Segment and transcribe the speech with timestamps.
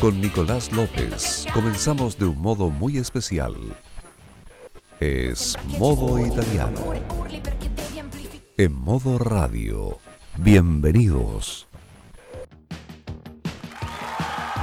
[0.00, 3.54] Con Nicolás López comenzamos de un modo muy especial.
[5.00, 6.92] Es modo italiano.
[8.58, 9.98] En modo radio.
[10.36, 11.66] Bienvenidos.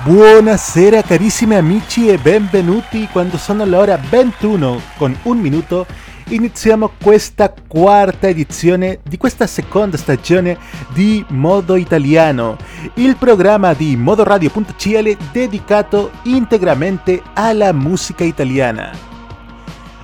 [0.06, 5.88] Buonasera carissimi amici e benvenuti quando sono l'ora 21 con un minuto
[6.30, 10.58] iniziamo questa quarta edizione di questa seconda stagione
[10.94, 12.58] di Modo Italiano,
[12.96, 18.92] il programma di modoradio.cl dedicato interamente alla musica italiana.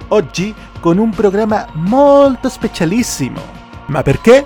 [0.10, 3.42] Oggi con un programma molto specialissimo.
[3.88, 4.46] Ma perché?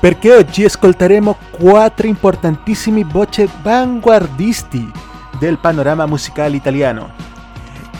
[0.00, 4.90] Perché oggi ascolteremo quattro importantissimi voci vanguardisti
[5.38, 7.27] del panorama musicale italiano.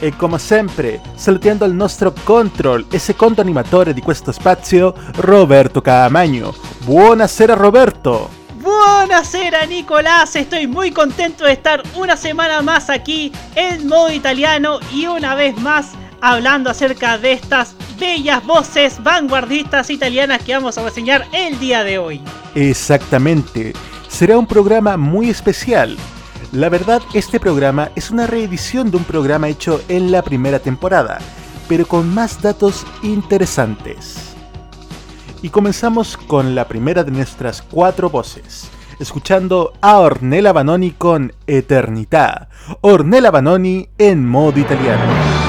[0.01, 6.55] E come sempre, salutiamo il nostro control e secondo animatore di questo spazio, Roberto Caamagno.
[6.85, 8.31] Buonasera Roberto.
[8.61, 15.07] Buonasera Nicolás, estoy muy contento de estar una semana más aquí en modo italiano y
[15.07, 21.27] una vez más hablando acerca de estas bellas voces vanguardistas italianas que vamos a reseñar
[21.33, 22.21] el día de hoy.
[22.55, 23.73] Exactamente,
[24.09, 25.97] será un programa muy especial
[26.53, 31.19] la verdad, este programa es una reedición de un programa hecho en la primera temporada,
[31.69, 34.35] pero con más datos interesantes.
[35.43, 42.49] Y comenzamos con la primera de nuestras cuatro voces, escuchando a Ornella Banoni con Eternità.
[42.81, 45.48] Ornella Banoni en modo italiano.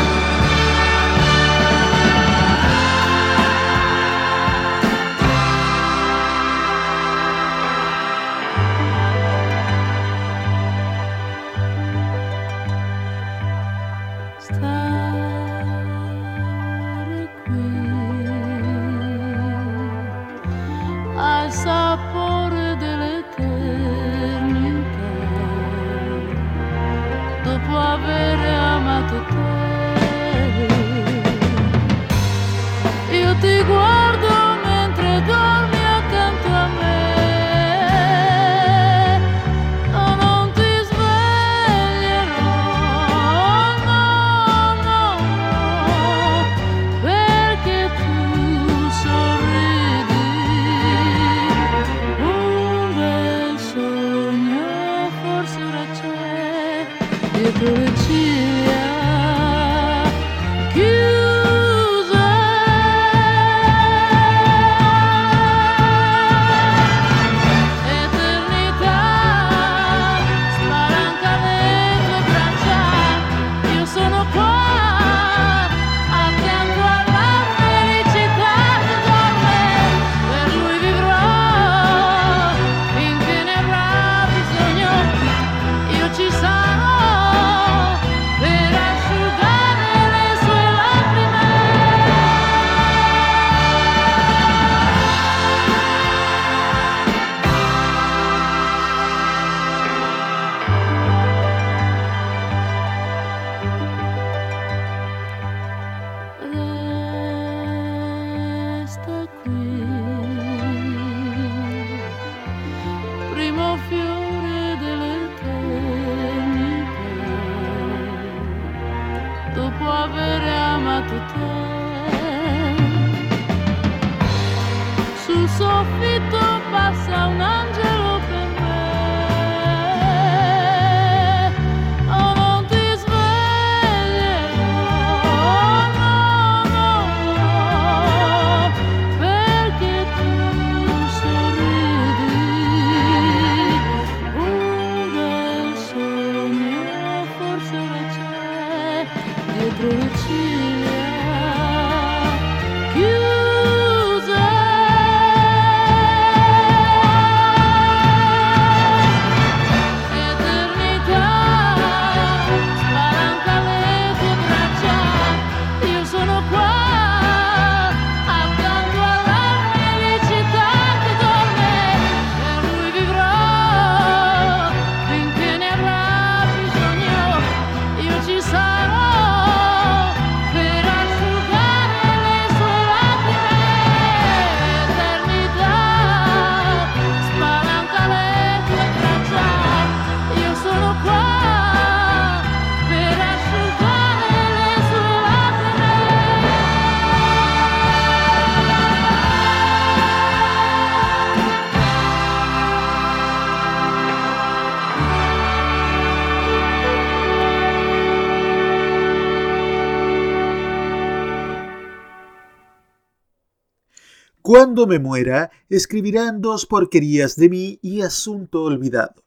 [214.49, 219.23] Cuando me muera, escribirán dos porquerías de mí y asunto olvidado.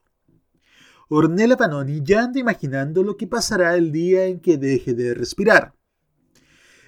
[1.09, 5.77] Ornella Panoni ya anda imaginando lo que pasará el día en que deje de respirar.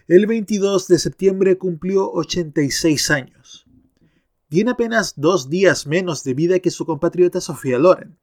[0.09, 3.67] El 22 de septiembre cumplió 86 años.
[4.49, 8.19] Tiene apenas dos días menos de vida que su compatriota Sofía Loren,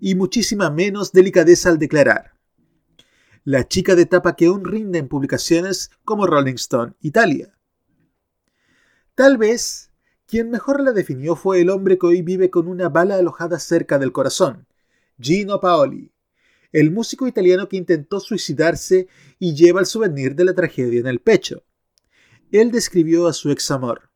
[0.00, 2.32] y muchísima menos delicadeza al declarar.
[3.44, 7.53] La chica de tapa que aún rinde en publicaciones como Rolling Stone Italia.
[9.14, 9.92] Tal vez
[10.26, 13.98] quien mejor la definió fue el hombre que hoy vive con una bala alojada cerca
[13.98, 14.66] del corazón,
[15.20, 16.10] Gino Paoli,
[16.72, 19.06] el músico italiano que intentó suicidarse
[19.38, 21.62] y lleva el souvenir de la tragedia en el pecho.
[22.50, 24.10] Él describió a su ex amor.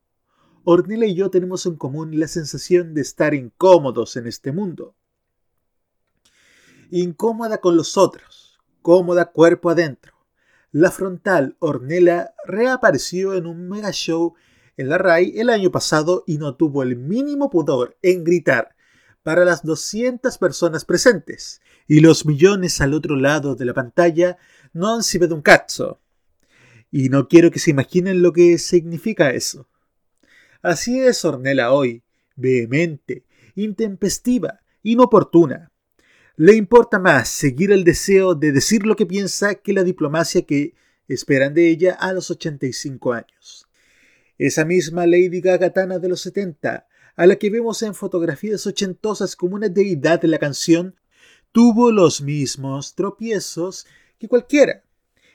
[0.64, 4.96] Ornella y yo tenemos en común la sensación de estar incómodos en este mundo.
[6.90, 10.14] Incómoda con los otros, cómoda cuerpo adentro.
[10.72, 14.34] La frontal Ornella reapareció en un mega show
[14.78, 18.74] en la RAI el año pasado y no tuvo el mínimo pudor en gritar
[19.22, 24.38] para las 200 personas presentes, y los millones al otro lado de la pantalla
[24.72, 26.00] no han sido un cazzo.
[26.90, 29.68] Y no quiero que se imaginen lo que significa eso.
[30.62, 32.02] Así es Ornella hoy,
[32.36, 35.72] vehemente, intempestiva, inoportuna.
[36.36, 40.74] Le importa más seguir el deseo de decir lo que piensa que la diplomacia que
[41.08, 43.67] esperan de ella a los 85 años.
[44.38, 46.86] Esa misma Lady Gagatana de los 70
[47.18, 50.94] a la que vemos en fotografías ochentosas como una deidad de la canción,
[51.50, 53.86] tuvo los mismos tropiezos
[54.20, 54.84] que cualquiera.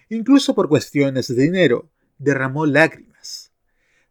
[0.07, 3.51] Incluso por cuestiones de dinero, derramó lágrimas.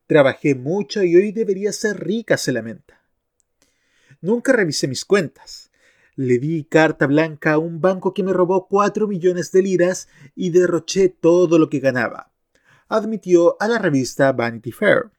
[0.07, 3.01] Trabajé mucho y hoy debería ser rica, se lamenta.
[4.21, 5.71] Nunca revisé mis cuentas.
[6.15, 10.51] Le di carta blanca a un banco que me robó cuatro millones de liras y
[10.51, 12.32] derroché todo lo que ganaba,
[12.93, 15.11] admitió a la revista Vanity Fair.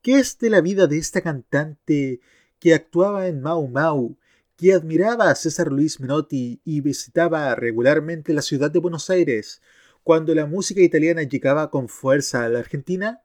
[0.00, 2.20] ¿Qué es de la vida de esta cantante
[2.58, 4.16] que actuaba en Mau Mau,
[4.56, 9.60] que admiraba a César Luis Menotti y visitaba regularmente la ciudad de Buenos Aires
[10.04, 13.20] cuando la música italiana llegaba con fuerza a la Argentina?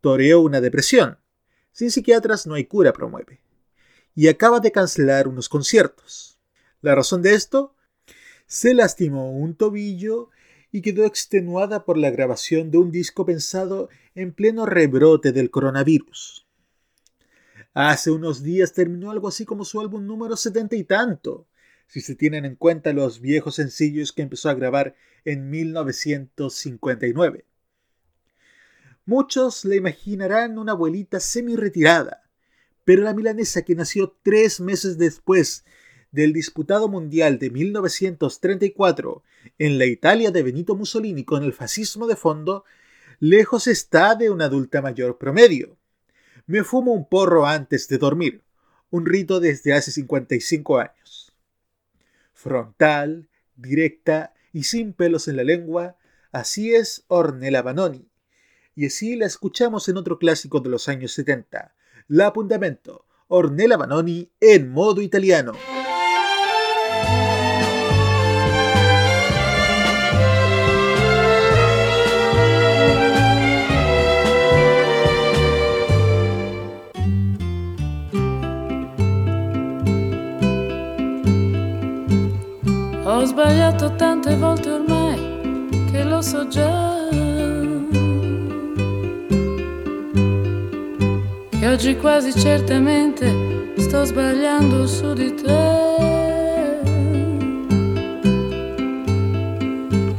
[0.00, 1.18] Toreó una depresión.
[1.72, 3.40] Sin psiquiatras no hay cura, promueve.
[4.14, 6.38] Y acaba de cancelar unos conciertos.
[6.82, 7.74] ¿La razón de esto?
[8.46, 10.30] Se lastimó un tobillo
[10.76, 16.46] y quedó extenuada por la grabación de un disco pensado en pleno rebrote del coronavirus.
[17.72, 21.46] Hace unos días terminó algo así como su álbum número setenta y tanto,
[21.86, 24.94] si se tienen en cuenta los viejos sencillos que empezó a grabar
[25.24, 27.46] en 1959.
[29.06, 32.28] Muchos le imaginarán una abuelita semi-retirada,
[32.84, 35.64] pero la milanesa que nació tres meses después
[36.10, 39.22] del disputado Mundial de 1934
[39.58, 42.64] en la Italia de Benito Mussolini con el fascismo de fondo,
[43.20, 45.76] lejos está de una adulta mayor promedio.
[46.46, 48.42] Me fumo un porro antes de dormir,
[48.90, 51.32] un rito desde hace 55 años.
[52.32, 55.96] Frontal, directa y sin pelos en la lengua,
[56.32, 58.08] así es Ornella Banoni.
[58.74, 61.74] Y así la escuchamos en otro clásico de los años 70,
[62.08, 65.52] La Apuntamento, Ornella Banoni en modo italiano.
[83.16, 87.08] Ho sbagliato tante volte ormai che lo so già.
[91.48, 95.98] Che oggi quasi certamente sto sbagliando su di te.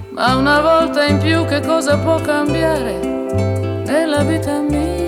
[0.09, 2.97] Ma una volta in più che cosa può cambiare
[3.85, 5.05] nella vita mia?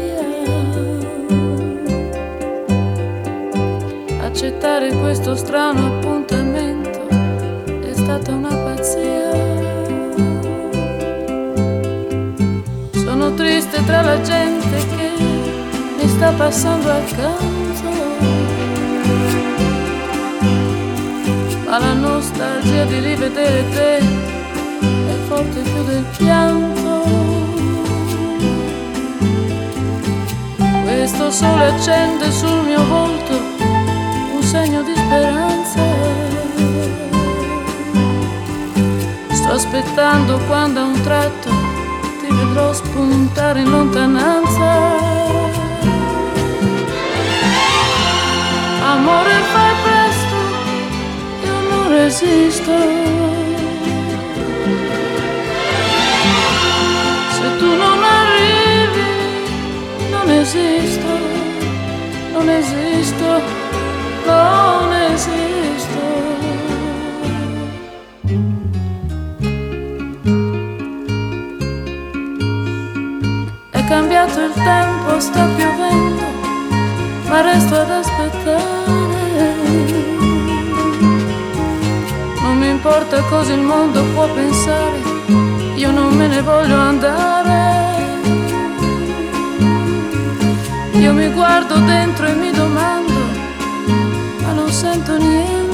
[4.22, 6.39] Accettare questo strano appuntamento
[8.10, 9.30] stata una pazzia.
[12.92, 15.12] Sono triste tra la gente che
[15.96, 17.90] mi sta passando accanto.
[21.68, 27.04] Ma la nostalgia di rivedere te è forte più del pianto.
[30.84, 33.34] Questo sole accende sul mio volto
[34.34, 35.49] un segno di speranza.
[39.50, 41.50] Sto aspettando quando a un tratto
[42.20, 44.70] ti vedrò spuntare in lontananza.
[48.84, 50.36] Amore, fai presto,
[51.46, 52.78] io non resisto.
[57.32, 59.08] Se tu non arrivi,
[60.42, 61.08] esisto,
[62.34, 63.42] non esisto,
[64.26, 65.59] non esisto.
[74.40, 76.24] Cambiato il tempo, sta piovendo,
[77.28, 79.58] ma resto ad aspettare.
[82.42, 85.00] Non mi importa cosa il mondo può pensare,
[85.76, 87.98] io non me ne voglio andare.
[90.94, 93.14] Io mi guardo dentro e mi domando,
[94.42, 95.68] ma non sento niente.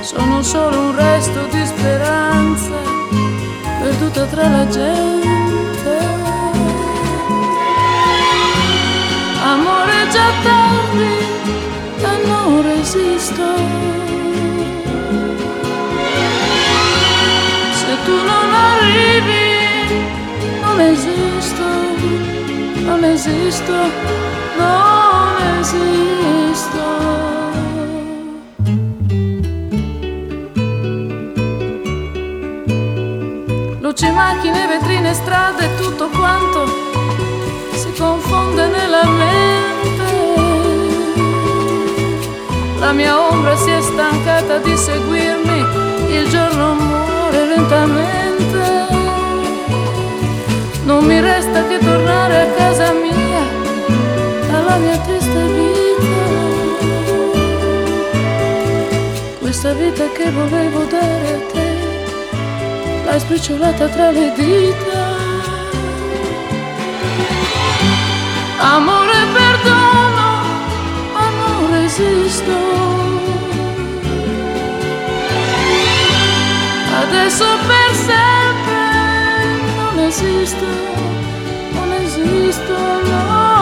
[0.00, 2.81] Sono solo un resto di speranza
[3.82, 5.94] perduta tra la gente.
[9.52, 11.14] Amore già tardi,
[12.02, 13.46] ma non resisto.
[17.80, 19.46] Se tu non arrivi,
[20.62, 21.66] non esisto,
[22.88, 23.74] non esisto,
[24.58, 26.01] non esisto.
[34.02, 36.66] Luci, macchine, vetrine, strade, tutto quanto
[37.74, 40.10] si confonde nella mente.
[42.80, 48.86] La mia ombra si è stancata di seguirmi, il giorno muore lentamente.
[50.82, 53.42] Non mi resta che tornare a casa mia,
[54.50, 56.24] alla mia triste vita.
[59.38, 61.71] Questa vita che volevo dare a te,
[63.12, 65.00] l'hai spicciolata tra le dita.
[68.58, 70.28] Amore, perdono,
[71.12, 72.56] ma non resisto.
[77.02, 78.80] Adesso per sempre
[79.76, 80.66] non esisto,
[81.74, 82.74] non esisto,
[83.10, 83.61] non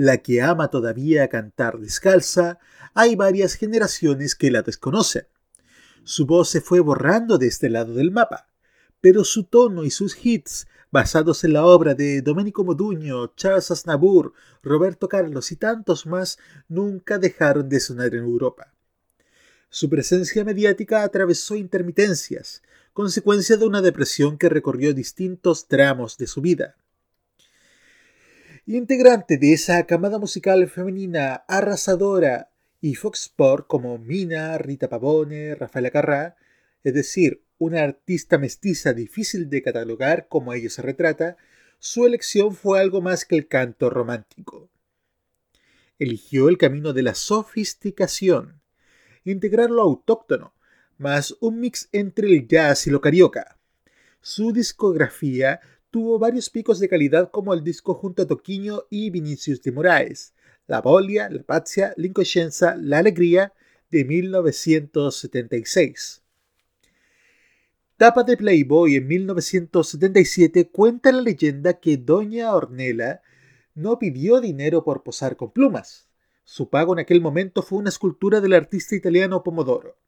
[0.00, 2.58] la que ama todavía cantar descalza,
[2.94, 5.26] hay varias generaciones que la desconocen.
[6.04, 8.48] Su voz se fue borrando de este lado del mapa,
[9.02, 14.32] pero su tono y sus hits, basados en la obra de Domenico Modugno, Charles Aznavour,
[14.62, 18.72] Roberto Carlos y tantos más, nunca dejaron de sonar en Europa.
[19.68, 22.62] Su presencia mediática atravesó intermitencias,
[22.94, 26.76] consecuencia de una depresión que recorrió distintos tramos de su vida.
[28.66, 32.50] Integrante de esa camada musical femenina arrasadora
[32.82, 36.36] y Fox Sport como Mina, Rita Pavone, Rafaela Carrá,
[36.84, 41.38] es decir, una artista mestiza difícil de catalogar como ella se retrata,
[41.78, 44.68] su elección fue algo más que el canto romántico.
[45.98, 48.60] Eligió el camino de la sofisticación,
[49.24, 50.54] integrar lo autóctono,
[50.98, 53.58] más un mix entre el jazz y lo carioca.
[54.20, 59.62] Su discografía tuvo varios picos de calidad como el disco junto a Toquinho y Vinicius
[59.62, 60.34] de Moraes,
[60.66, 63.52] La Bolia, La Pazia, L'Incoscienza, La Alegría
[63.90, 66.22] de 1976.
[67.96, 73.20] Tapa de Playboy en 1977 cuenta la leyenda que Doña Ornella
[73.74, 76.08] no pidió dinero por posar con plumas.
[76.44, 79.98] Su pago en aquel momento fue una escultura del artista italiano Pomodoro.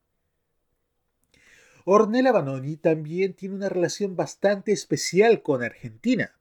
[1.84, 6.38] Ornella Vanoni también tiene una relación bastante especial con Argentina.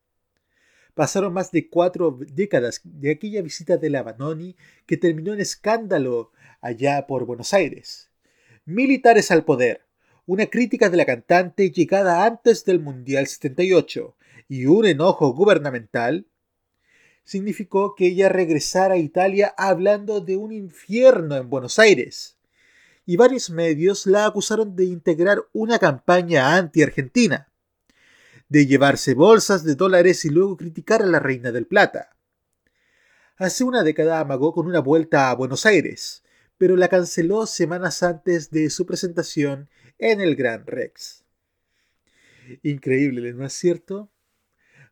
[0.93, 4.55] Pasaron más de cuatro décadas de aquella visita de la Vanoni
[4.86, 8.12] que terminó en escándalo allá por Buenos Aires.
[8.65, 9.88] Militares al poder,
[10.27, 14.15] una crítica de la cantante llegada antes del Mundial 78
[14.48, 16.27] y un enojo gubernamental
[17.24, 22.38] significó que ella regresara a Italia hablando de un infierno en Buenos Aires
[23.05, 27.51] y varios medios la acusaron de integrar una campaña anti-argentina,
[28.50, 32.15] de llevarse bolsas de dólares y luego criticar a la Reina del Plata.
[33.38, 36.24] Hace una década amagó con una vuelta a Buenos Aires,
[36.58, 41.24] pero la canceló semanas antes de su presentación en el Gran Rex.
[42.62, 44.12] Increíble, ¿no es cierto?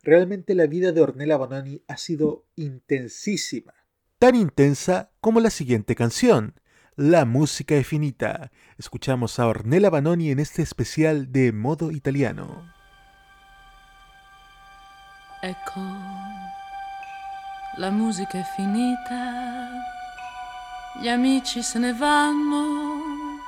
[0.02, 3.74] Realmente la vida de Ornella Bononi ha sido intensísima.
[4.18, 6.60] Tan intensa como la siguiente canción,
[7.02, 8.52] La música es finita.
[8.78, 12.74] Escuchamos a Ornella Banoni en este especial de modo italiano.
[15.42, 15.80] Ecco,
[17.78, 19.70] la musica è finita,
[21.00, 23.40] gli amici se ne vanno,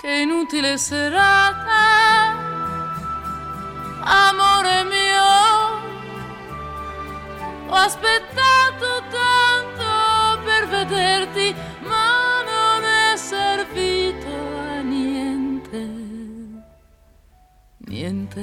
[0.00, 2.38] che inutile serata,
[4.00, 5.26] amore mio,
[7.66, 11.52] ho aspettato tanto per vederti,
[17.94, 18.40] niente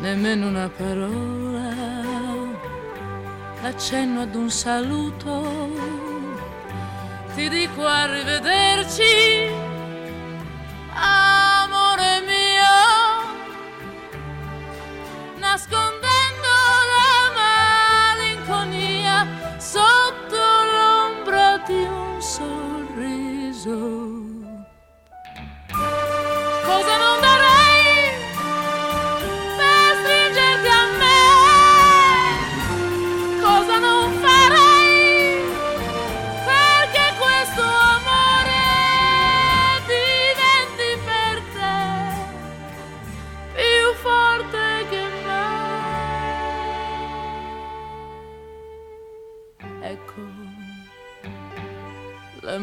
[0.00, 1.72] nemmeno una parola,
[3.62, 5.70] l'accenno ad un saluto,
[7.34, 9.48] ti dico arrivederci,
[10.92, 12.76] amore mio,
[15.38, 15.89] nascondendo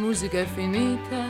[0.07, 1.21] musica è finita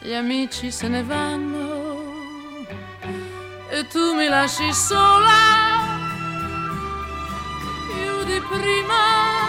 [0.00, 2.66] gli amici se ne vanno
[3.70, 5.86] e tu mi lasci sola
[7.86, 9.47] più di prima.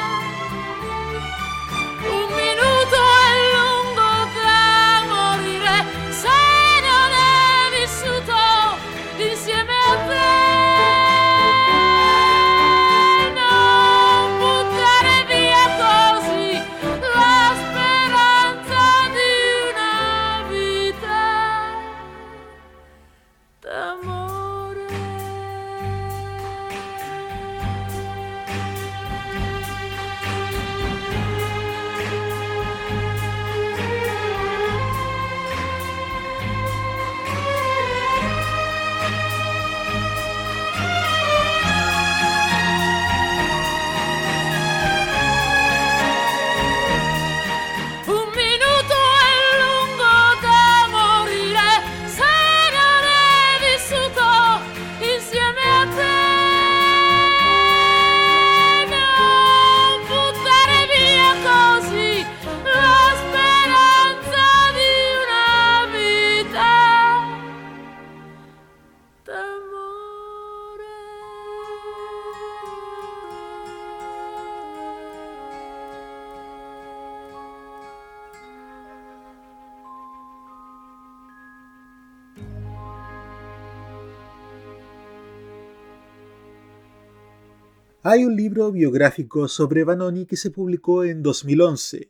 [88.12, 92.10] Hay un libro biográfico sobre Vanoni que se publicó en 2011.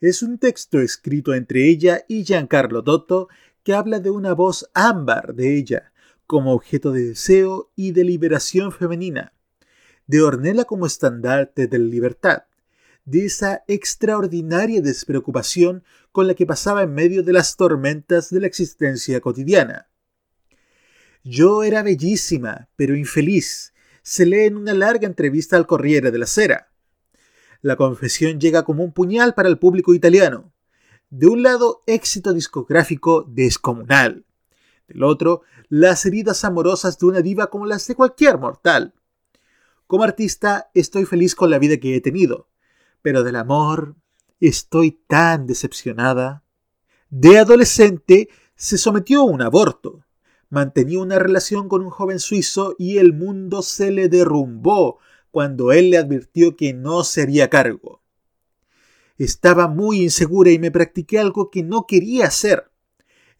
[0.00, 3.28] Es un texto escrito entre ella y Giancarlo Dotto
[3.62, 5.92] que habla de una voz ámbar de ella
[6.26, 9.34] como objeto de deseo y de liberación femenina,
[10.06, 12.44] de Ornella como estandarte de la libertad,
[13.04, 18.46] de esa extraordinaria despreocupación con la que pasaba en medio de las tormentas de la
[18.46, 19.90] existencia cotidiana.
[21.22, 23.71] Yo era bellísima, pero infeliz,
[24.02, 26.72] se lee en una larga entrevista al Corriere della Sera.
[27.60, 30.52] La confesión llega como un puñal para el público italiano.
[31.10, 34.24] De un lado, éxito discográfico descomunal.
[34.88, 38.94] Del otro, las heridas amorosas de una diva como las de cualquier mortal.
[39.86, 42.48] Como artista, estoy feliz con la vida que he tenido,
[43.02, 43.94] pero del amor
[44.40, 46.42] estoy tan decepcionada.
[47.10, 50.04] De adolescente, se sometió a un aborto.
[50.52, 54.98] Mantenía una relación con un joven suizo y el mundo se le derrumbó
[55.30, 58.02] cuando él le advirtió que no se haría cargo.
[59.16, 62.70] Estaba muy insegura y me practiqué algo que no quería hacer.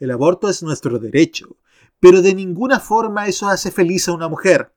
[0.01, 1.59] El aborto es nuestro derecho,
[2.01, 4.72] pero de ninguna forma eso hace feliz a una mujer.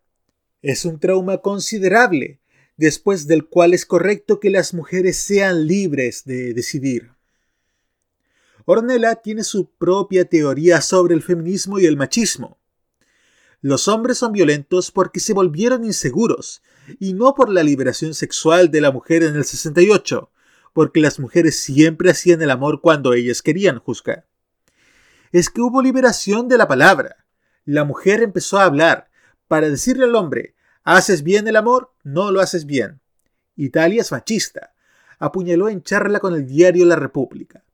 [0.62, 2.42] Es un trauma considerable,
[2.76, 7.15] después del cual es correcto que las mujeres sean libres de decidir.
[8.66, 12.58] Ornella tiene su propia teoría sobre el feminismo y el machismo.
[13.62, 16.62] Los hombres son violentos porque se volvieron inseguros,
[17.00, 20.32] y no por la liberación sexual de la mujer en el 68,
[20.74, 24.28] porque las mujeres siempre hacían el amor cuando ellas querían, juzgar.
[25.32, 27.26] Es que hubo liberación de la palabra.
[27.66, 29.10] La mujer empezó a hablar
[29.48, 31.94] para decirle al hombre, ¿haces bien el amor?
[32.04, 33.02] No lo haces bien.
[33.56, 34.74] Italia es machista.
[35.18, 37.65] Apuñaló en charla con el diario La República.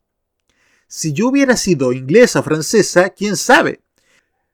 [0.92, 3.80] Si yo hubiera sido inglesa o francesa, quién sabe.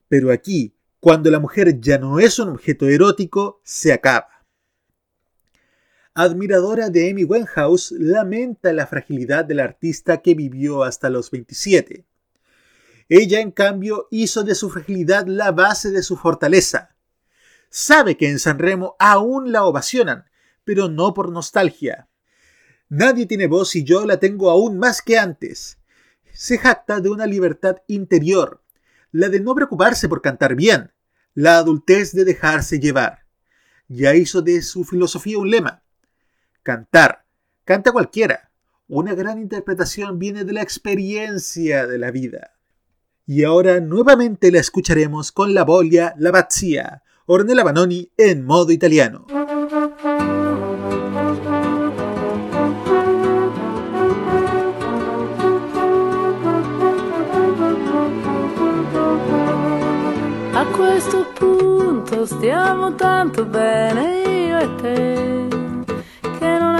[0.08, 4.38] Pero aquí, cuando la mujer ya no es un objeto erótico, se acaba
[6.20, 12.08] admiradora de Amy Winehouse, lamenta la fragilidad del artista que vivió hasta los 27.
[13.08, 16.96] Ella, en cambio, hizo de su fragilidad la base de su fortaleza.
[17.70, 20.26] Sabe que en San Remo aún la ovacionan,
[20.64, 22.10] pero no por nostalgia.
[22.90, 25.78] Nadie tiene voz y yo la tengo aún más que antes.
[26.38, 28.62] Se jacta de una libertad interior,
[29.12, 30.92] la de no preocuparse por cantar bien,
[31.34, 33.26] la adultez de dejarse llevar.
[33.88, 35.82] Ya hizo de su filosofía un lema
[36.62, 37.26] cantar.
[37.64, 38.52] Canta cualquiera.
[38.88, 42.52] Una gran interpretación viene de la experiencia de la vida.
[43.26, 49.26] Y ahora nuevamente la escucharemos con la bolia La Pazzia, Ornella Banoni en modo italiano.
[62.28, 65.28] Stiamo tanto bene io e te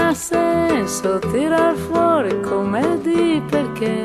[0.08, 4.04] ha senso tirar fuori come di perché.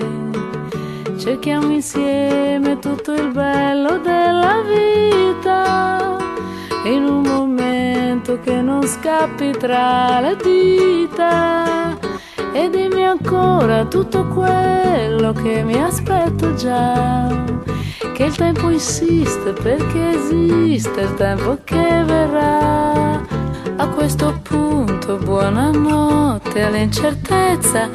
[1.18, 6.18] Cerchiamo insieme tutto il bello della vita
[6.84, 11.98] in un momento che non scappi tra le dita
[12.54, 17.28] e dimmi ancora tutto quello che mi aspetto già.
[18.14, 23.20] Che il tempo insiste perché esiste il tempo che verrà.
[23.76, 27.90] A questo punto buonanotte all'incertezza,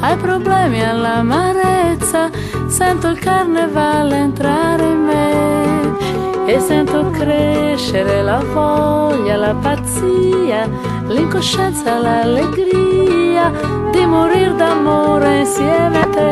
[0.00, 2.30] ai problemi, all'amarezza,
[2.66, 6.50] sento il carnevale entrare in me.
[6.52, 10.68] E sento crescere la voglia, la pazzia,
[11.06, 16.30] l'incoscienza, l'allegria di morir d'amore insieme a te.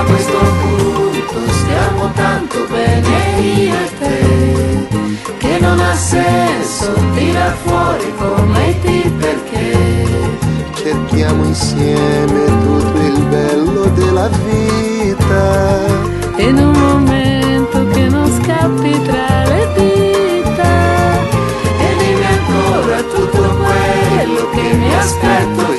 [0.00, 4.20] A questo punto stiamo tanto bene io e te
[5.38, 9.78] che non ha senso tirar fuori come ti perché.
[10.74, 15.80] Cerchiamo insieme tutto il bello della vita.
[16.36, 20.72] In un momento che non scappi tra le dita.
[21.84, 25.69] E dimmi ancora tutto quello che mi aspetto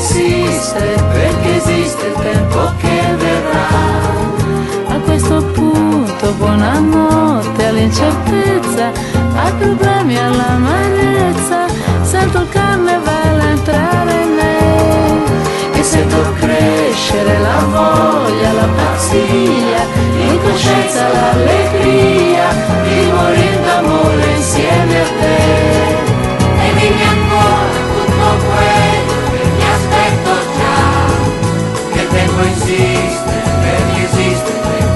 [0.00, 4.94] insiste perché esiste il tempo che verrà.
[4.94, 8.92] A questo punto buonanotte all'incertezza,
[9.34, 11.66] ai problemi, all'amarezza,
[12.00, 15.78] sento il carnevale entrare in me.
[15.78, 19.80] E sento crescere la voglia, la pazzia,
[20.16, 22.29] l'incoscienza, l'allegria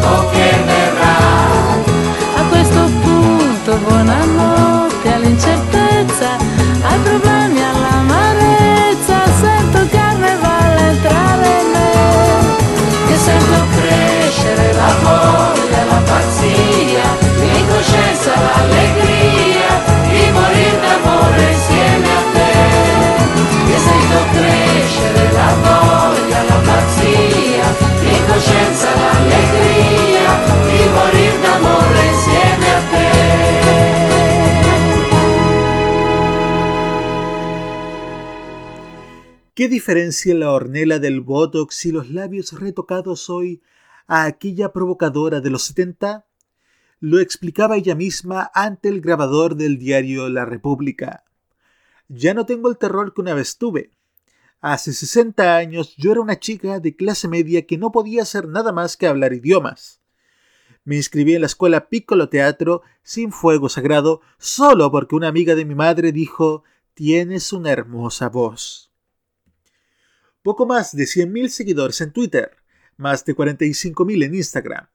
[0.04, 1.22] tempo che verrà.
[2.48, 6.36] Questo punto buonanotte all'incertezza,
[6.82, 11.92] ai problemi, all'amarezza, sento carnevale entrare in me,
[13.06, 17.06] che sento crescere la voglia, la pazzia,
[17.40, 22.52] l'incoscienza, l'allegria di morire d'amore insieme a te,
[23.66, 27.64] che sento crescere la voglia, la pazzia,
[28.00, 29.53] l'incoscienza, l'allegria
[39.54, 43.62] ¿Qué diferencia la hornela del botox y los labios retocados hoy
[44.08, 46.26] a aquella provocadora de los 70?
[46.98, 51.22] Lo explicaba ella misma ante el grabador del diario La República.
[52.08, 53.92] Ya no tengo el terror que una vez tuve.
[54.60, 58.72] Hace 60 años yo era una chica de clase media que no podía hacer nada
[58.72, 60.00] más que hablar idiomas.
[60.82, 65.64] Me inscribí en la escuela Piccolo Teatro sin fuego sagrado solo porque una amiga de
[65.64, 66.64] mi madre dijo
[66.94, 68.83] Tienes una hermosa voz.
[70.44, 72.54] Poco más de 100.000 seguidores en Twitter,
[72.98, 74.88] más de 45.000 en Instagram.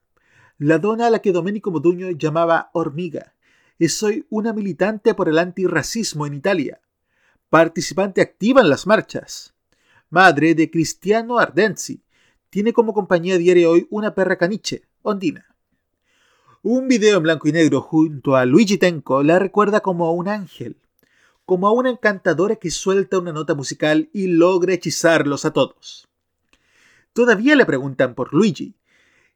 [0.58, 3.34] La dona a la que Domenico Moduño llamaba hormiga.
[3.76, 6.80] Y soy una militante por el antirracismo en Italia.
[7.48, 9.52] Participante activa en las marchas.
[10.08, 12.04] Madre de Cristiano Ardenzi.
[12.48, 15.56] Tiene como compañía diaria hoy una perra caniche, Ondina.
[16.62, 20.76] Un video en blanco y negro junto a Luigi Tenco la recuerda como un ángel
[21.50, 26.06] como a una encantadora que suelta una nota musical y logra hechizarlos a todos.
[27.12, 28.76] Todavía le preguntan por Luigi,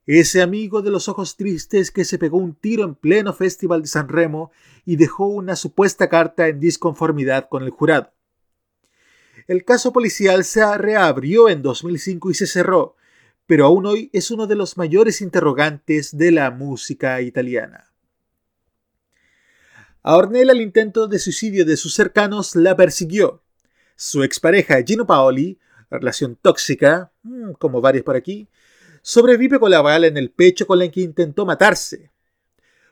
[0.06, 3.88] ese amigo de los ojos tristes que se pegó un tiro en pleno Festival de
[3.88, 4.52] San Remo
[4.84, 8.12] y dejó una supuesta carta en disconformidad con el jurado.
[9.48, 12.94] El caso policial se reabrió en 2005 y se cerró,
[13.44, 17.93] pero aún hoy es uno de los mayores interrogantes de la música italiana.
[20.06, 23.42] A Ornella el intento de suicidio de sus cercanos la persiguió.
[23.96, 25.58] Su expareja Gino Paoli,
[25.90, 28.46] relación tóxica, mm, como varios por aquí,
[29.00, 32.10] sobrevive con la bala en el pecho con la que intentó matarse.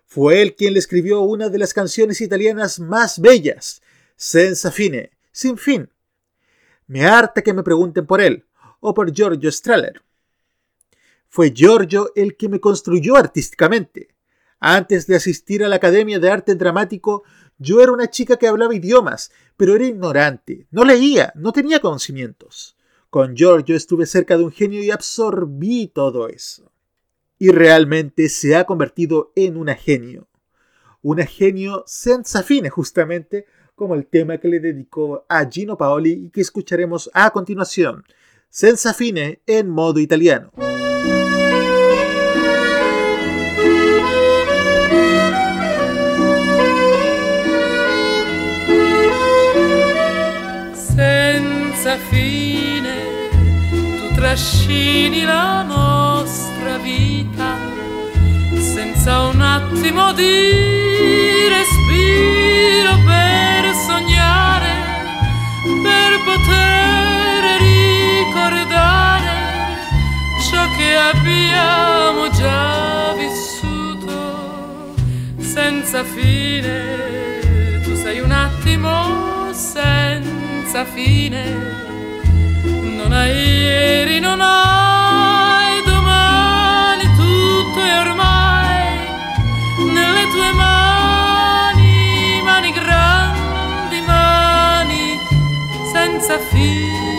[0.07, 3.83] Fue él quien le escribió una de las canciones italianas más bellas,
[4.17, 5.91] Senza fine, sin fin.
[6.87, 8.47] Me harta que me pregunten por él,
[8.81, 10.01] o por Giorgio Strahler.
[11.29, 14.12] Fue Giorgio el que me construyó artísticamente.
[14.65, 17.25] Antes de asistir a la Academia de Arte Dramático,
[17.59, 22.77] yo era una chica que hablaba idiomas, pero era ignorante, no leía, no tenía conocimientos.
[23.11, 26.71] Con Giorgio estuve cerca de un genio y absorbí todo eso.
[27.41, 30.29] Y realmente se ha convertido en un genio.
[31.03, 36.31] Un genio senza fine, justamente, como el tema que le dedicó a Gino Paoli y
[36.31, 38.05] que escucharemos a continuación.
[38.49, 40.53] Senza fine en modo italiano.
[54.33, 57.55] Trascini la nostra vita
[58.55, 64.73] senza un attimo di respiro per sognare,
[65.83, 69.35] per poter ricordare
[70.49, 74.95] ciò che abbiamo già vissuto
[75.41, 77.81] senza fine.
[77.83, 81.92] Tu sei un attimo senza fine,
[83.03, 88.97] non hai ieri, non hai domani, tutto è ormai
[89.93, 95.19] nelle tue mani, mani grandi, mani
[95.93, 97.12] senza fine.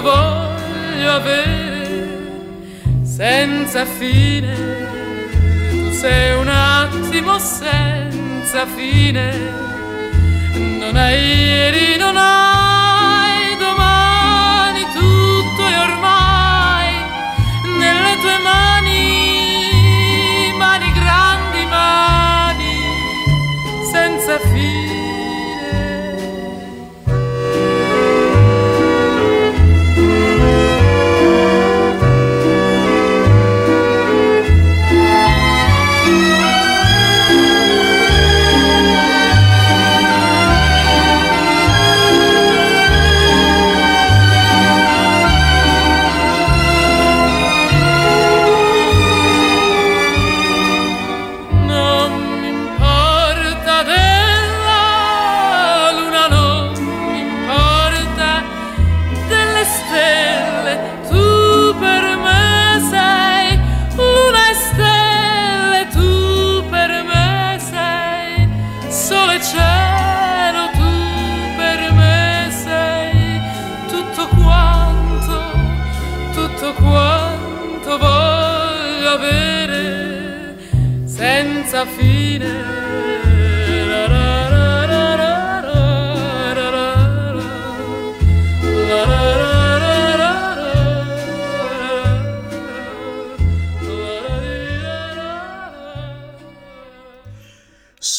[0.00, 1.68] Voglio avere
[3.02, 4.54] senza fine.
[5.70, 9.36] Tu sei un attimo senza fine,
[10.78, 16.94] non hai ieri, non hai domani, tutto è ormai
[17.78, 18.96] nelle tue mani,
[20.56, 22.74] mani grandi, mani
[23.90, 25.17] senza fine.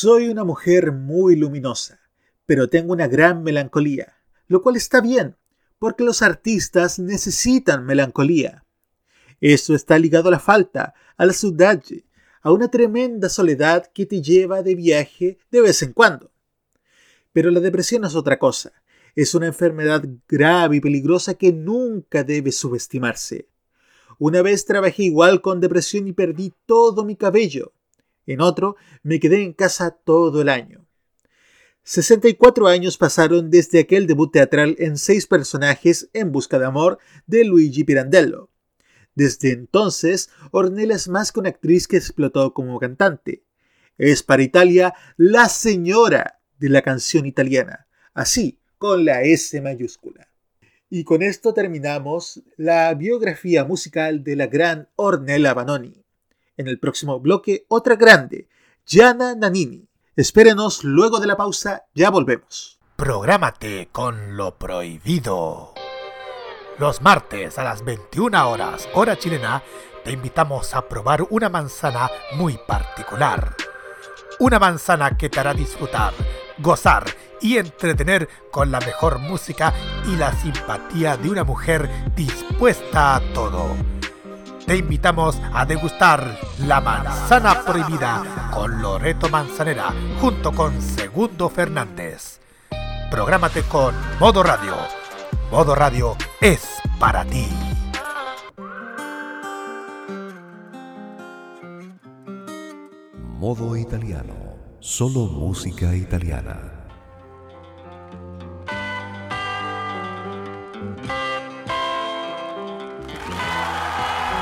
[0.09, 1.99] Soy una mujer muy luminosa,
[2.47, 4.15] pero tengo una gran melancolía,
[4.47, 5.35] lo cual está bien,
[5.77, 8.65] porque los artistas necesitan melancolía.
[9.39, 12.05] Eso está ligado a la falta, a la saudade,
[12.41, 16.31] a una tremenda soledad que te lleva de viaje de vez en cuando.
[17.31, 18.73] Pero la depresión es otra cosa.
[19.13, 23.47] Es una enfermedad grave y peligrosa que nunca debe subestimarse.
[24.17, 27.73] Una vez trabajé igual con depresión y perdí todo mi cabello.
[28.29, 30.85] En otro, me quedé en casa todo el año.
[31.81, 37.43] 64 años pasaron desde aquel debut teatral en seis personajes en busca de amor de
[37.43, 38.51] Luigi Pirandello.
[39.15, 43.41] Desde entonces, Ornella es más que una actriz que explotó como cantante.
[43.97, 50.29] Es para Italia la señora de la canción italiana, así, con la S mayúscula.
[50.87, 56.05] Y con esto terminamos la biografía musical de la gran Ornella Banoni.
[56.59, 58.49] En el próximo bloque, otra grande,
[58.85, 59.87] Gianna Nannini.
[60.17, 62.81] Espérenos luego de la pausa, ya volvemos.
[62.97, 65.73] Prográmate con lo prohibido.
[66.77, 69.63] Los martes a las 21 horas, hora chilena,
[70.03, 73.55] te invitamos a probar una manzana muy particular.
[74.39, 76.13] Una manzana que te hará disfrutar,
[76.57, 77.05] gozar
[77.39, 79.73] y entretener con la mejor música
[80.11, 83.98] y la simpatía de una mujer dispuesta a todo.
[84.69, 92.39] Te invitamos a degustar la manzana prohibida con Loreto Manzanera junto con Segundo Fernández.
[93.09, 94.75] Prográmate con Modo Radio.
[95.49, 96.67] Modo Radio es
[96.99, 97.47] para ti.
[103.39, 104.35] Modo italiano.
[104.79, 106.78] Solo música italiana.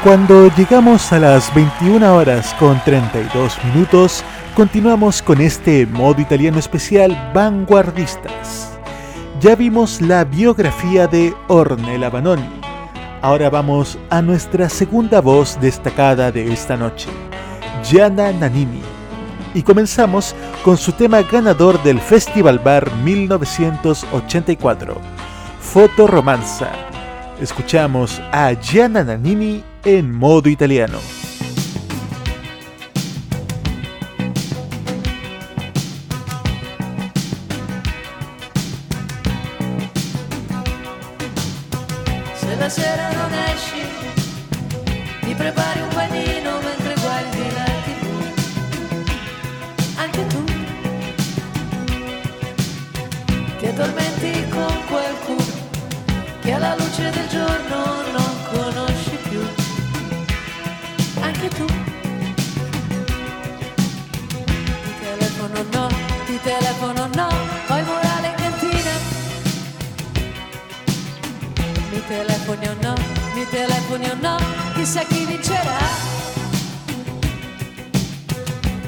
[0.07, 4.23] Cuando llegamos a las 21 horas con 32 minutos,
[4.55, 8.79] continuamos con este modo italiano especial Vanguardistas.
[9.41, 12.47] Ya vimos la biografía de Ornella Banoni.
[13.21, 17.09] Ahora vamos a nuestra segunda voz destacada de esta noche,
[17.83, 18.83] Gianna Nannini.
[19.53, 24.95] Y comenzamos con su tema ganador del Festival Bar 1984,
[25.59, 26.71] Fotoromanza.
[27.41, 31.26] Escuchamos a Gianna Nannini en modo italiano.
[74.05, 74.37] O no,
[74.75, 75.79] chissà chi vincerà.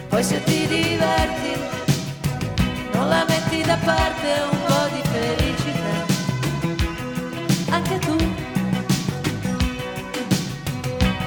[0.10, 1.54] Poi se ti diverti,
[2.94, 5.98] non la metti da parte un po' di felicità.
[7.72, 8.16] Anche tu,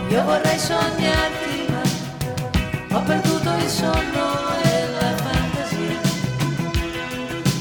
[0.08, 4.26] io vorrei sognarti, ma ho perduto il sonno
[4.62, 6.00] e la fantasia.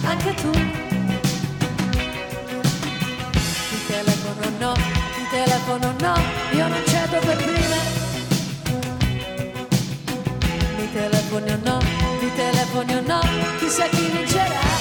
[0.03, 0.70] Anche tu.
[5.71, 6.15] Telefono no,
[6.51, 7.75] io non cedo per prima.
[10.77, 11.79] Mi telefoni o no,
[12.19, 13.19] mi telefoni o no,
[13.57, 14.80] chissà chi vincerà.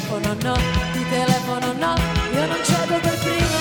[0.00, 0.54] Telefono no,
[0.92, 1.94] ti telefono no,
[2.32, 3.60] io non cedo per prima.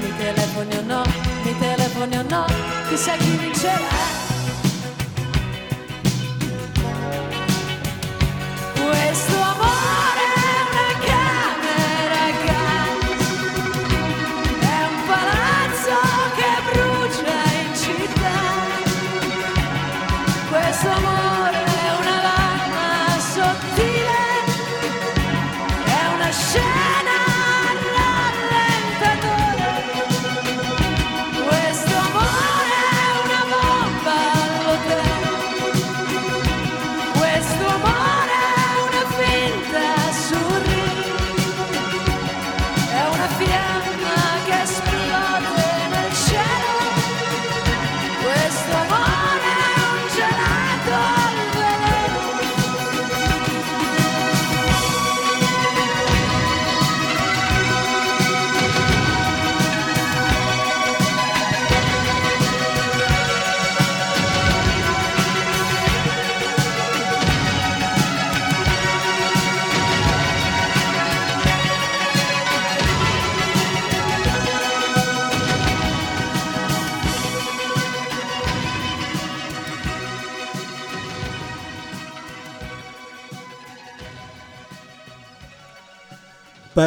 [0.00, 1.02] Mi telefoni o no,
[1.42, 2.46] mi telefoni o no,
[2.88, 4.23] chissà chi vincerà.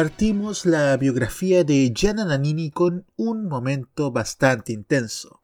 [0.00, 5.42] Partimos la biografía de Gianna Nannini con un momento bastante intenso.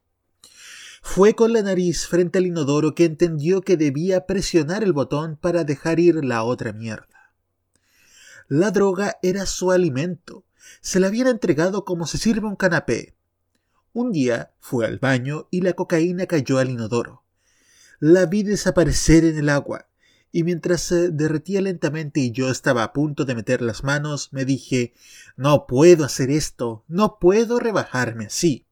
[1.02, 5.64] Fue con la nariz frente al inodoro que entendió que debía presionar el botón para
[5.64, 7.32] dejar ir la otra mierda.
[8.46, 10.44] La droga era su alimento.
[10.80, 13.16] Se la habían entregado como se sirve un canapé.
[13.92, 17.24] Un día fue al baño y la cocaína cayó al inodoro.
[17.98, 19.88] La vi desaparecer en el agua,
[20.34, 24.44] y mientras se derretía lentamente y yo estaba a punto de meter las manos, me
[24.44, 24.92] dije
[25.36, 28.66] No puedo hacer esto, no puedo rebajarme así.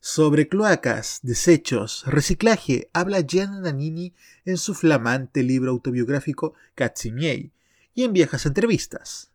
[0.00, 4.14] Sobre cloacas, desechos, reciclaje, habla Gianna Nannini
[4.44, 7.52] en su flamante libro autobiográfico Cazzi miei
[7.94, 9.30] y en viejas entrevistas.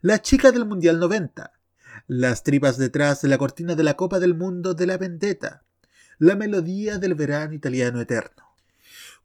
[0.00, 1.52] La chica del Mundial 90,
[2.06, 5.62] las tripas detrás de la cortina de la Copa del Mundo de la Vendetta,
[6.16, 8.47] la melodía del verano italiano eterno.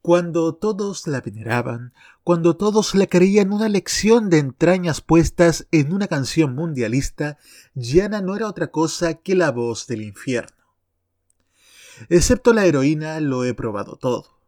[0.04, 1.94] Cuando todos la veneraban,
[2.26, 7.38] cuando todos le creían una lección de entrañas puestas en una canción mundialista,
[7.74, 10.58] Gianna no era otra cosa que la voz del infierno.
[12.10, 14.42] Excepto la heroína, lo he probado todo.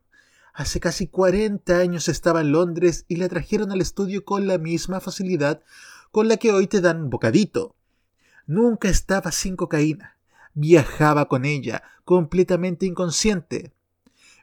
[0.54, 5.00] Hace casi 40 años estaba en Londres y la trajeron al estudio con la misma
[5.00, 5.62] facilidad
[6.12, 7.78] con la que hoy te dan bocadito.
[8.46, 10.18] Nunca estaba sin cocaína.
[10.54, 13.72] Viajaba con ella, completamente inconsciente.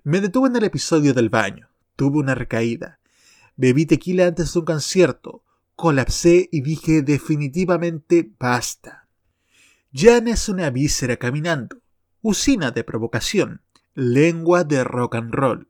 [0.04, 1.68] Me detuve en el episodio del baño.
[1.96, 2.98] Tuve una recaída.
[3.56, 5.44] Bebí tequila antes de un concierto.
[5.76, 9.08] Colapsé y dije definitivamente basta.
[9.92, 11.82] Jan es una víscera caminando
[12.22, 13.62] usina de provocación,
[13.94, 15.68] lengua de rock and roll.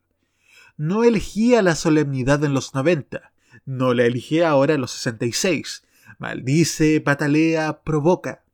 [0.76, 3.32] No elegía la solemnidad en los 90,
[3.64, 5.82] no la elige ahora en los 66.
[6.18, 8.44] Maldice, patalea, provoca.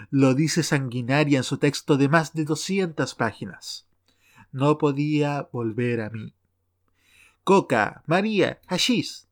[0.10, 3.88] Lo dice sanguinaria en su texto de más de 200 páginas.
[4.52, 6.34] No podía volver a mí
[7.44, 9.26] coca, María, hashish.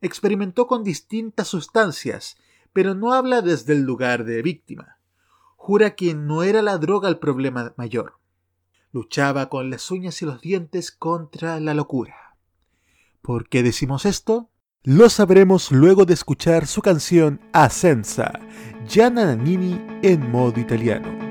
[0.00, 2.36] Experimentó con distintas sustancias,
[2.72, 4.98] pero no habla desde el lugar de víctima.
[5.56, 8.17] Jura que no era la droga el problema mayor.
[8.92, 12.36] Luchaba con las uñas y los dientes contra la locura.
[13.20, 14.50] ¿Por qué decimos esto?
[14.82, 18.32] Lo sabremos luego de escuchar su canción Ascensa,
[18.86, 21.27] Gianna Nannini en modo italiano.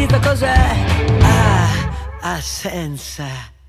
[0.00, 0.76] Vita cos'è?
[1.20, 3.26] Ah, assenza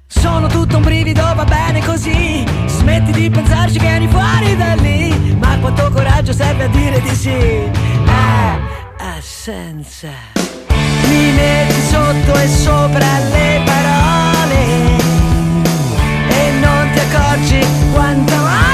[0.07, 2.43] Sono tutto un brivido, va bene così.
[2.67, 5.35] Smetti di pensarci, vieni fuori da lì.
[5.37, 7.69] Ma quanto coraggio serve a dire di sì.
[8.05, 8.59] Ah,
[9.17, 10.09] assenza
[11.07, 14.99] Mi metti sotto e sopra le parole
[16.29, 18.70] e non ti accorgi quanta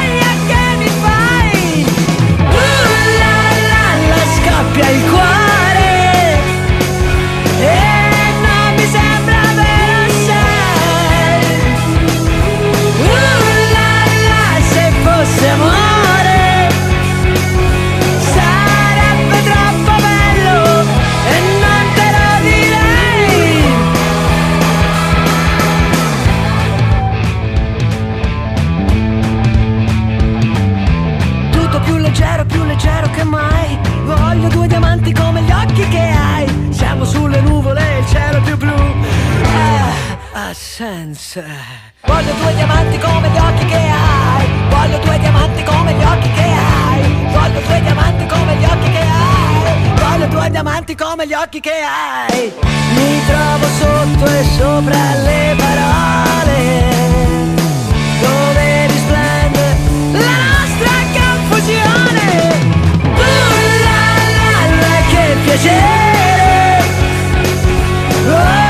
[40.58, 41.43] senso.
[42.05, 44.47] Voglio due diamanti come gli occhi che hai.
[44.70, 47.32] Voglio due diamanti come gli occhi che hai.
[47.32, 49.93] Voglio due diamanti come gli occhi che hai.
[49.95, 52.53] Voglio due diamanti come gli occhi che hai.
[52.95, 56.86] Mi trovo sotto e sopra le parole.
[58.20, 59.78] Dove risplende
[60.14, 60.58] la nostra.
[68.28, 68.66] Volerti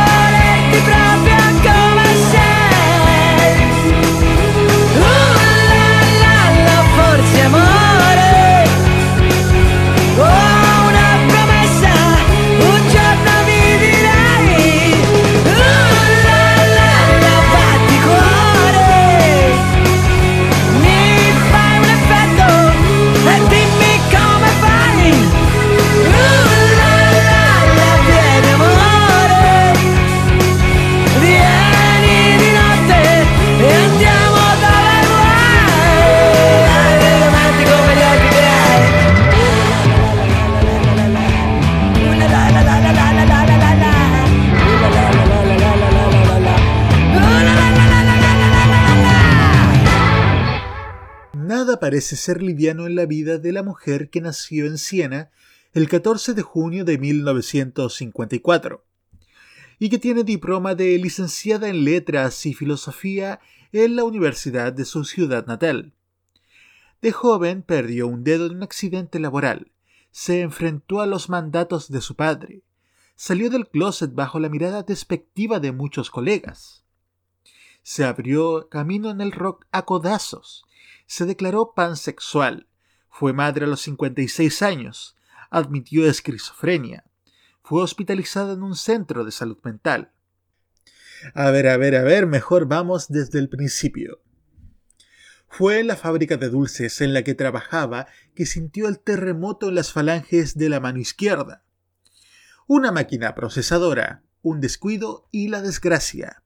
[51.76, 55.32] Parece ser liviano en la vida de la mujer que nació en Siena
[55.74, 58.86] el 14 de junio de 1954
[59.78, 63.42] y que tiene diploma de licenciada en letras y filosofía
[63.74, 65.94] en la universidad de su ciudad natal.
[67.02, 69.72] De joven perdió un dedo en un accidente laboral,
[70.10, 72.64] se enfrentó a los mandatos de su padre,
[73.16, 76.86] salió del closet bajo la mirada despectiva de muchos colegas.
[77.84, 80.67] Se abrió camino en el rock a codazos,
[81.08, 82.68] se declaró pansexual,
[83.10, 85.18] fue madre a los 56 años,
[85.50, 87.06] admitió esquizofrenia,
[87.64, 90.12] fue hospitalizada en un centro de salud mental.
[91.34, 94.22] A ver, a ver, a ver, mejor vamos desde el principio.
[95.50, 99.76] Fue en la fábrica de dulces en la que trabajaba que sintió el terremoto en
[99.76, 101.64] las falanges de la mano izquierda.
[102.68, 106.44] Una máquina procesadora, un descuido y la desgracia.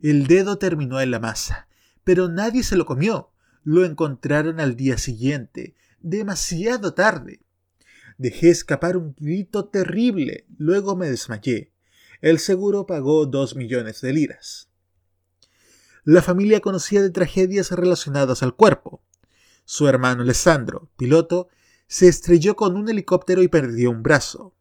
[0.00, 1.68] El dedo terminó en la masa,
[2.04, 3.31] pero nadie se lo comió.
[3.64, 7.40] Lo encontraron al día siguiente, demasiado tarde.
[8.18, 11.72] Dejé escapar un grito terrible, luego me desmayé.
[12.20, 14.68] El seguro pagó dos millones de liras.
[16.04, 19.02] La familia conocía de tragedias relacionadas al cuerpo.
[19.64, 21.48] Su hermano Alessandro, piloto,
[21.86, 24.56] se estrelló con un helicóptero y perdió un brazo.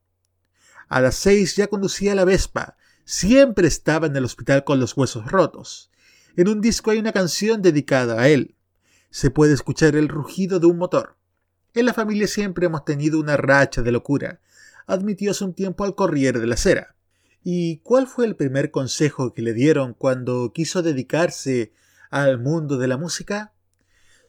[0.87, 5.25] A las seis ya conducía la Vespa, siempre estaba en el hospital con los huesos
[5.31, 5.89] rotos.
[6.35, 8.55] En un disco hay una canción dedicada a él.
[9.11, 11.17] Se puede escuchar el rugido de un motor.
[11.73, 14.39] En la familia siempre hemos tenido una racha de locura,
[14.87, 16.95] admitió hace un tiempo al Corriere de la Sera.
[17.43, 21.73] ¿Y cuál fue el primer consejo que le dieron cuando quiso dedicarse
[22.09, 23.53] al mundo de la música?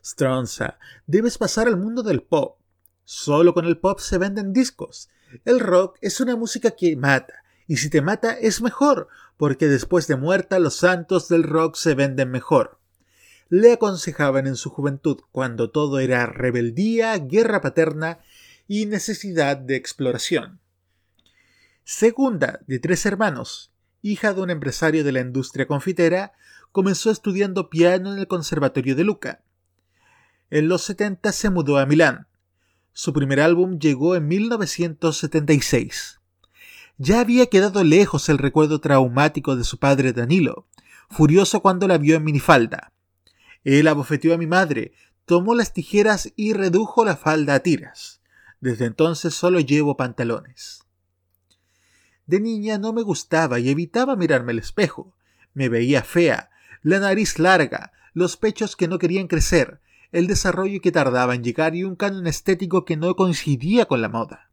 [0.04, 2.58] Stronza, debes pasar al mundo del pop.
[3.04, 5.10] Solo con el pop se venden discos.
[5.44, 9.06] El rock es una música que mata, y si te mata es mejor,
[9.36, 12.81] porque después de muerta los santos del rock se venden mejor.
[13.54, 18.20] Le aconsejaban en su juventud, cuando todo era rebeldía, guerra paterna
[18.66, 20.58] y necesidad de exploración.
[21.84, 26.32] Segunda de tres hermanos, hija de un empresario de la industria confitera,
[26.70, 29.42] comenzó estudiando piano en el Conservatorio de Luca.
[30.48, 32.28] En los 70 se mudó a Milán.
[32.94, 36.20] Su primer álbum llegó en 1976.
[36.96, 40.66] Ya había quedado lejos el recuerdo traumático de su padre Danilo,
[41.10, 42.91] furioso cuando la vio en minifalda.
[43.64, 44.92] Él abofeteó a mi madre,
[45.24, 48.20] tomó las tijeras y redujo la falda a tiras.
[48.60, 50.84] Desde entonces solo llevo pantalones.
[52.26, 55.14] De niña no me gustaba y evitaba mirarme al espejo.
[55.54, 56.50] Me veía fea,
[56.82, 59.80] la nariz larga, los pechos que no querían crecer,
[60.12, 64.08] el desarrollo que tardaba en llegar y un canon estético que no coincidía con la
[64.08, 64.50] moda.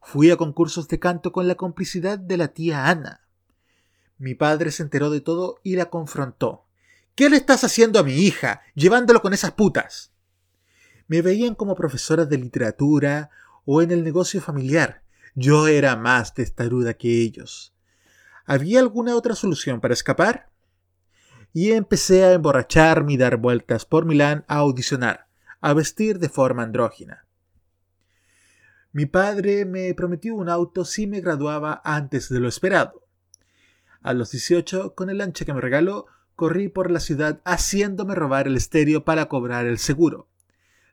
[0.00, 3.26] Fui a concursos de canto con la complicidad de la tía Ana.
[4.18, 6.67] Mi padre se enteró de todo y la confrontó.
[7.18, 10.12] ¿Qué le estás haciendo a mi hija, llevándolo con esas putas?
[11.08, 13.30] Me veían como profesora de literatura
[13.64, 15.02] o en el negocio familiar.
[15.34, 17.74] Yo era más testaruda que ellos.
[18.46, 20.52] ¿Había alguna otra solución para escapar?
[21.52, 25.26] Y empecé a emborracharme y dar vueltas por Milán a audicionar,
[25.60, 27.26] a vestir de forma andrógina.
[28.92, 33.08] Mi padre me prometió un auto si me graduaba antes de lo esperado.
[34.02, 36.06] A los 18, con el ancha que me regaló,
[36.38, 40.28] corrí por la ciudad haciéndome robar el estéreo para cobrar el seguro.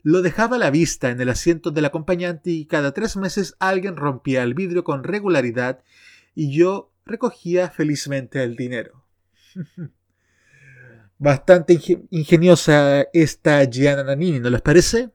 [0.01, 3.95] Lo dejaba a la vista en el asiento del acompañante y cada tres meses alguien
[3.95, 5.83] rompía el vidrio con regularidad
[6.33, 9.03] y yo recogía felizmente el dinero.
[11.19, 15.11] Bastante inge- ingeniosa esta Gianna Nannini, ¿no les parece?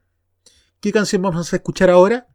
[0.80, 2.28] ¿Qué canción vamos a escuchar ahora?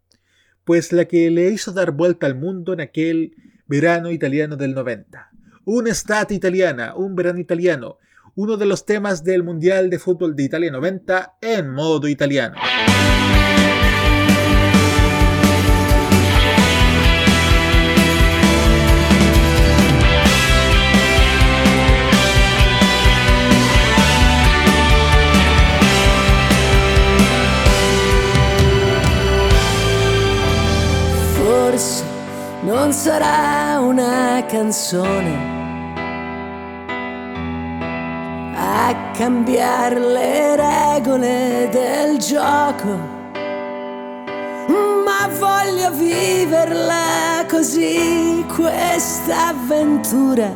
[0.66, 3.36] Pues la que le hizo dar vuelta al mundo en aquel
[3.68, 5.32] verano italiano del 90.
[5.68, 7.98] Un'estate italiana, un verano italiano,
[8.36, 12.56] uno de los temas del Mundial de Fútbol de Italia 90 en modo italiano.
[31.34, 32.04] Forse
[32.62, 35.55] non sarà una canzone
[38.78, 42.90] a cambiare le regole del gioco,
[45.06, 50.52] ma voglio viverla così questa avventura.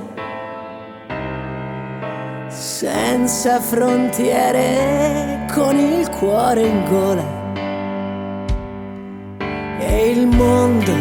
[2.50, 7.24] Senza frontiere, con il cuore in gola
[9.80, 10.92] e il mondo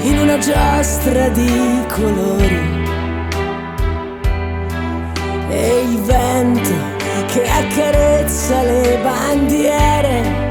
[0.00, 2.75] in una giostra di colori
[5.48, 6.70] e il vento
[7.26, 10.44] che accarezza le bandiere.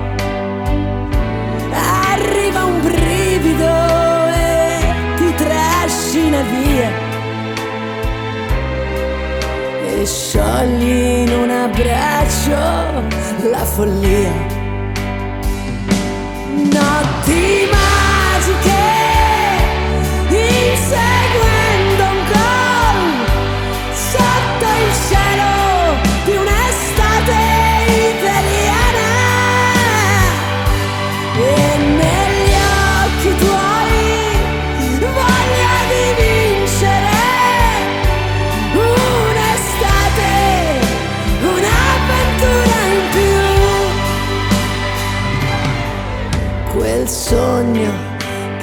[2.11, 6.89] Arriva un brivido e ti trascina via.
[9.87, 14.53] E sciogli in un abbraccio la follia.
[16.71, 17.94] Notti magiche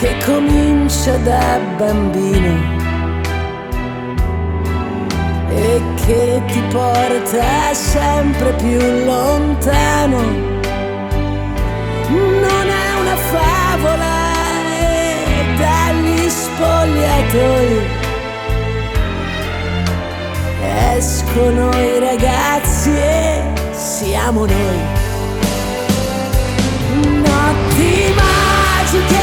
[0.03, 2.55] che comincia da bambino
[5.49, 10.21] e che ti porta sempre più lontano.
[12.09, 14.15] Non è una favola
[14.81, 18.01] e dagli spogliatoi
[20.97, 23.41] escono i ragazzi e
[23.71, 24.81] siamo noi
[27.23, 29.22] notti magiche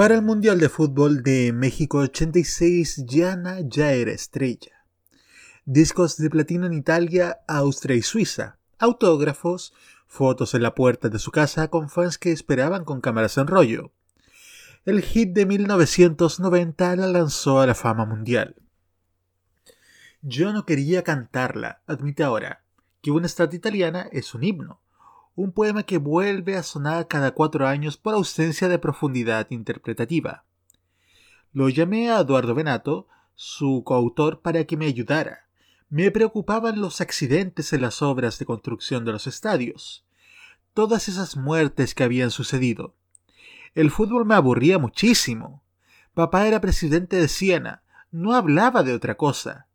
[0.00, 4.86] Para el Mundial de Fútbol de México 86, Gianna ya era estrella.
[5.66, 9.74] Discos de platino en Italia, Austria y Suiza, autógrafos,
[10.06, 13.92] fotos en la puerta de su casa con fans que esperaban con cámaras en rollo.
[14.86, 18.56] El hit de 1990 la lanzó a la fama mundial.
[20.22, 22.64] Yo no quería cantarla, admite ahora,
[23.02, 24.80] que una estat italiana es un himno,
[25.34, 30.44] un poema que vuelve a sonar cada cuatro años por ausencia de profundidad interpretativa.
[31.52, 35.46] Lo llamé a Eduardo Benato, su coautor, para que me ayudara.
[35.88, 40.04] Me preocupaban los accidentes en las obras de construcción de los estadios,
[40.74, 42.94] todas esas muertes que habían sucedido.
[43.74, 45.62] El fútbol me aburría muchísimo.
[46.14, 49.66] Papá era presidente de Siena, no hablaba de otra cosa,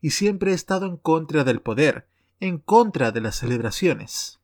[0.00, 2.08] y siempre he estado en contra del poder,
[2.40, 4.41] en contra de las celebraciones.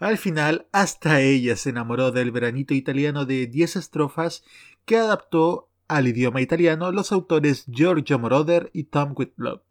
[0.00, 4.42] Al final, hasta ella se enamoró del veranito italiano de 10 estrofas
[4.86, 9.62] que adaptó al idioma italiano los autores Giorgio Moroder y Tom Whitlock.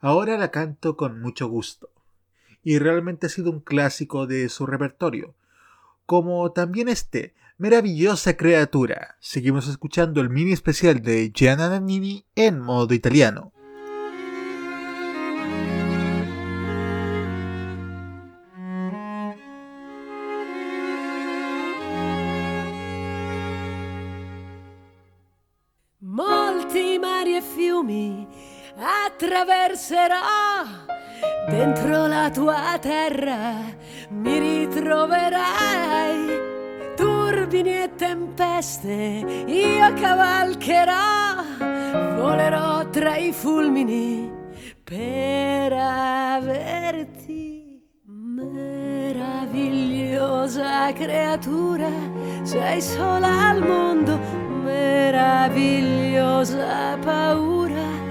[0.00, 1.90] Ahora la canto con mucho gusto.
[2.64, 5.34] y realmente ha sido un clásico de su repertorio.
[6.06, 9.16] Como también este, maravillosa criatura.
[9.18, 13.52] Seguimos escuchando el mini especial de Gianna Nannini en modo italiano.
[28.76, 30.20] Attraverserò.
[31.48, 33.56] Dentro la tua terra
[34.10, 36.50] mi ritroverai.
[36.96, 41.42] Turbini e tempeste io cavalcherò.
[42.16, 44.30] Volerò tra i fulmini
[44.82, 47.50] per averti.
[48.04, 51.88] Meravigliosa creatura
[52.42, 54.18] sei sola al mondo.
[54.62, 58.01] Meravigliosa paura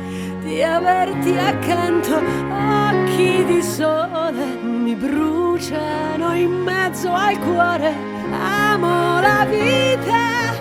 [0.52, 7.95] di averti accanto, occhi di sole mi bruciano in mezzo al cuore,
[8.32, 10.52] amo la vita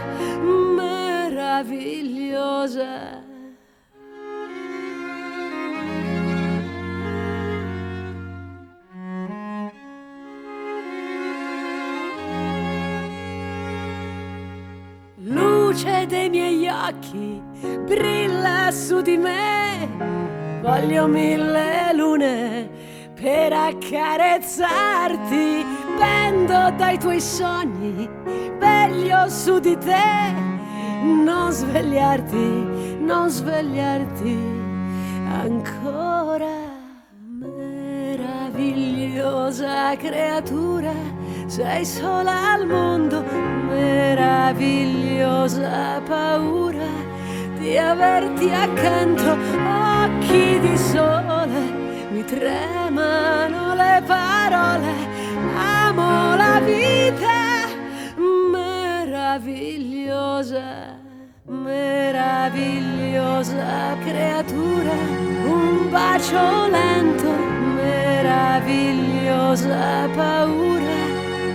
[0.77, 3.30] meravigliosa.
[16.11, 17.41] Dei miei occhi
[17.87, 19.89] brilla su di me.
[20.61, 22.69] Voglio mille lune
[23.15, 25.65] per accarezzarti.
[25.97, 28.11] Pendo dai tuoi sogni,
[28.59, 30.49] veglio su di te.
[31.03, 34.37] Non svegliarti, non svegliarti
[35.43, 36.59] ancora.
[37.41, 40.93] Meravigliosa creatura,
[41.51, 43.23] sei sola al mondo.
[43.69, 46.87] Meravigliosa paura
[47.59, 54.95] di averti accanto, occhi di sole, mi tremano le parole,
[55.57, 57.67] amo la vita
[58.53, 60.99] meravigliosa,
[61.47, 64.93] meravigliosa creatura,
[65.45, 67.33] un bacio lento,
[67.75, 71.10] meravigliosa paura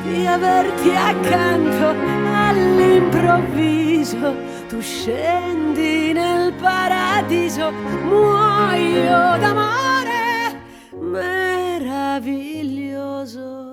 [0.05, 1.93] di averti accanto
[2.33, 4.33] all'improvviso
[4.67, 13.64] tu scendi nel paradiso, muoio d'amore meraviglioso.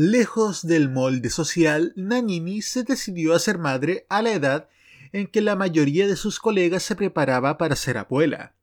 [0.00, 4.68] Lejos del molde social, Nanini se decidió a ser madre a la edad
[5.10, 8.54] en que la mayoría de sus colegas se preparaba para ser abuela.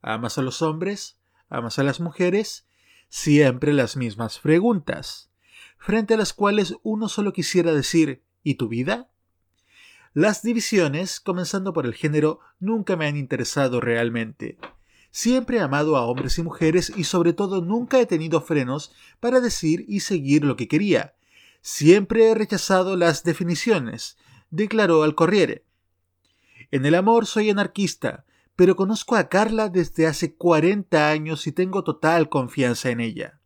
[0.00, 1.18] ¿Amas a los hombres?
[1.48, 2.68] ¿Amas a las mujeres?
[3.08, 5.32] Siempre las mismas preguntas,
[5.76, 9.10] frente a las cuales uno solo quisiera decir ¿y tu vida?
[10.14, 14.56] Las divisiones, comenzando por el género, nunca me han interesado realmente.
[15.10, 19.40] Siempre he amado a hombres y mujeres y sobre todo nunca he tenido frenos para
[19.40, 21.14] decir y seguir lo que quería.
[21.62, 24.16] Siempre he rechazado las definiciones,
[24.50, 25.64] declaró al Corriere.
[26.70, 31.82] En el amor soy anarquista, pero conozco a Carla desde hace 40 años y tengo
[31.82, 33.40] total confianza en ella.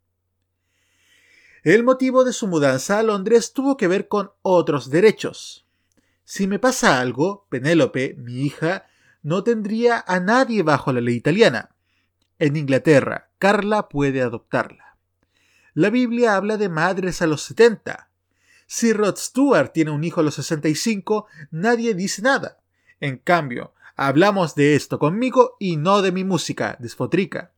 [1.63, 5.67] El motivo de su mudanza a Londres tuvo que ver con otros derechos.
[6.25, 8.87] Si me pasa algo, Penélope, mi hija,
[9.25, 11.71] no tendría a nadie bajo la ley italiana.
[12.39, 14.97] En Inglaterra, Carla puede adoptarla.
[15.73, 18.11] La Biblia habla de madres a los 70.
[18.67, 22.59] Si Rod Stewart tiene un hijo a los 65, nadie dice nada.
[23.01, 27.53] En cambio, hablamos de esto conmigo y no de mi música, desfotrica.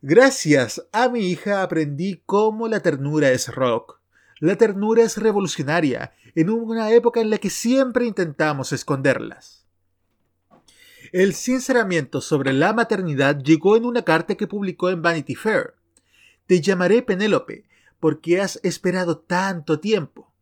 [0.00, 4.00] Gracias a mi hija aprendí cómo la ternura es rock.
[4.40, 9.63] La ternura es revolucionaria en una época en la que siempre intentamos esconderlas.
[11.14, 15.74] El sinceramiento sobre la maternidad llegó en una carta que publicó en Vanity Fair.
[16.48, 17.66] Te llamaré Penélope,
[18.00, 20.32] porque has esperado tanto tiempo.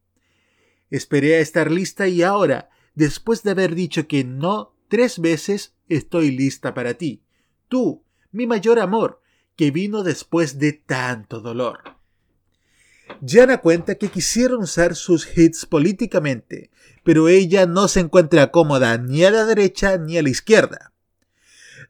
[0.88, 6.30] Esperé a estar lista y ahora, después de haber dicho que no tres veces, estoy
[6.30, 7.22] lista para ti.
[7.68, 9.20] Tú, mi mayor amor,
[9.56, 11.80] que vino después de tanto dolor.
[13.22, 16.70] Jana cuenta que quisieron usar sus hits políticamente,
[17.04, 20.92] pero ella no se encuentra cómoda ni a la derecha ni a la izquierda.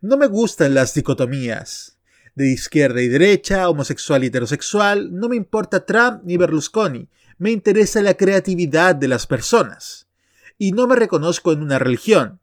[0.01, 1.97] No me gustan las dicotomías.
[2.35, 7.09] De izquierda y derecha, homosexual y heterosexual, no me importa Trump ni Berlusconi,
[7.39, 10.07] me interesa la creatividad de las personas.
[10.59, 12.41] Y no me reconozco en una religión.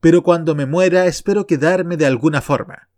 [0.00, 2.88] Pero cuando me muera espero quedarme de alguna forma.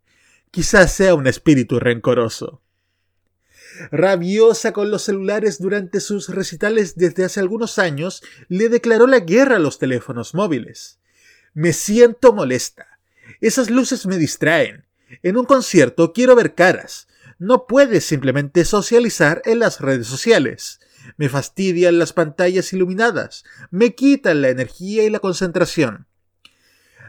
[0.51, 2.63] Quizás sea un espíritu rencoroso.
[3.91, 9.57] Rabiosa con los celulares durante sus recitales desde hace algunos años, le declaró la guerra
[9.57, 10.99] a los teléfonos móviles.
[11.55, 12.99] Me siento molesta.
[13.41, 14.87] Esas luces me distraen.
[15.23, 17.09] En un concierto quiero ver caras.
[17.39, 20.81] No puedes simplemente socializar en las redes sociales.
[21.17, 23.45] Me fastidian las pantallas iluminadas.
[23.71, 26.07] Me quitan la energía y la concentración.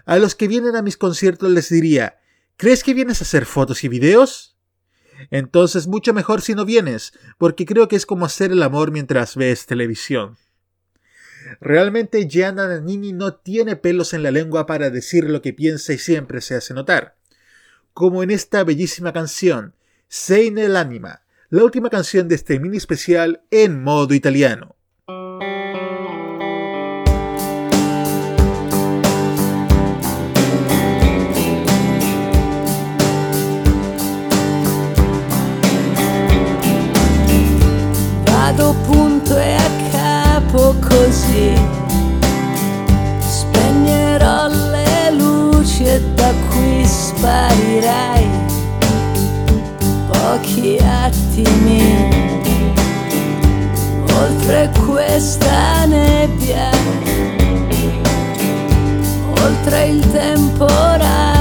[0.06, 2.20] A los que vienen a mis conciertos les diría,
[2.58, 4.56] ¿crees que vienes a hacer fotos y videos?
[5.32, 9.36] Entonces mucho mejor si no vienes, porque creo que es como hacer el amor mientras
[9.36, 10.38] ves televisión.
[11.60, 15.98] Realmente Gianna Nannini no tiene pelos en la lengua para decir lo que piensa y
[15.98, 17.16] siempre se hace notar.
[17.94, 19.74] Como en esta bellísima canción,
[20.08, 24.76] Sei nell'anima, la última canción de este mini especial en modo italiano.
[47.20, 48.28] Sparirai
[50.08, 52.08] Pochi attimi.
[54.22, 56.70] Oltre questa nebbia
[59.42, 61.39] Oltre il temporale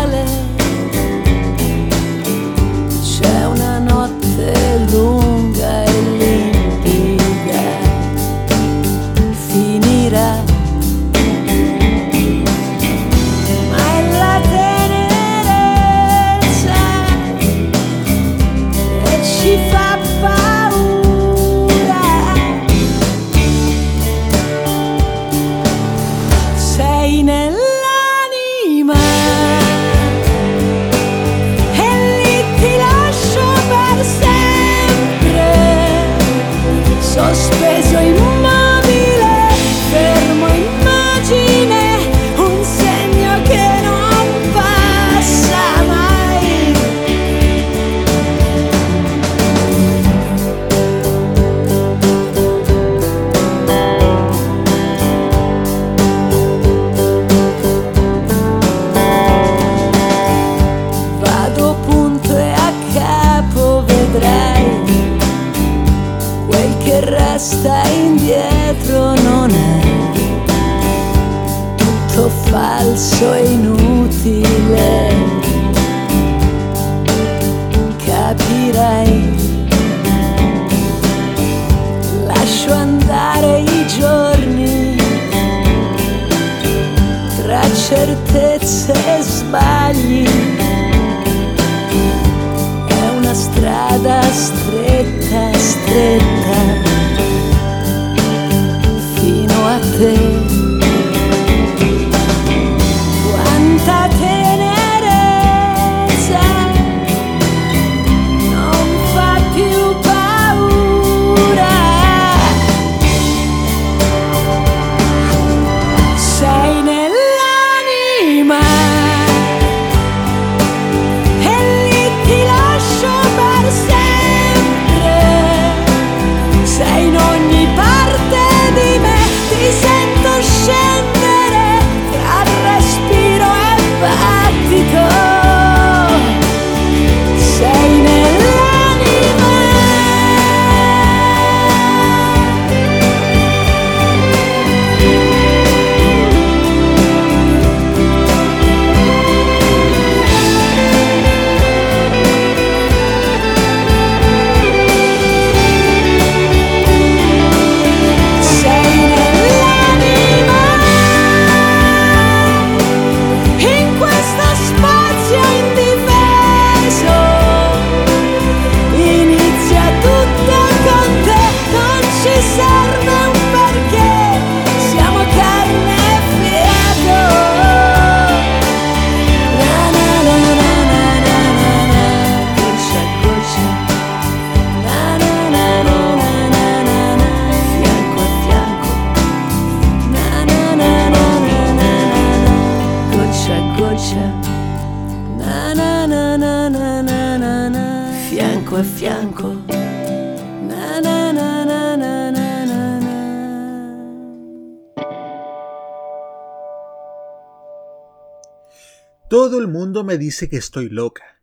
[210.08, 211.42] me dice que estoy loca.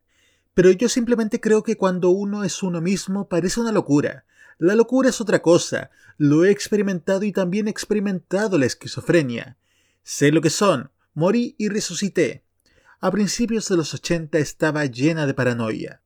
[0.56, 4.26] Pero yo simplemente creo que cuando uno es uno mismo parece una locura.
[4.58, 5.92] La locura es otra cosa.
[6.18, 9.56] Lo he experimentado y también he experimentado la esquizofrenia.
[10.02, 10.90] Sé lo que son.
[11.14, 12.44] Morí y resucité.
[13.02, 16.02] A principios de los 80 estaba llena de paranoia.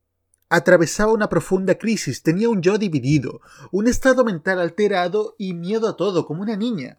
[0.50, 3.40] Atravesaba una profunda crisis, tenía un yo dividido,
[3.72, 6.98] un estado mental alterado y miedo a todo, como una niña.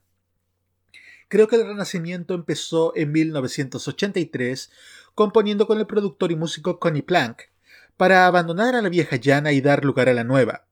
[1.31, 4.71] Creo que el renacimiento empezó en 1983
[5.15, 7.43] componiendo con el productor y músico Connie Plank,
[7.97, 10.65] para abandonar a la vieja llana y dar lugar a la nueva.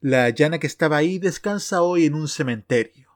[0.00, 3.10] La llana que estaba ahí descansa hoy en un cementerio.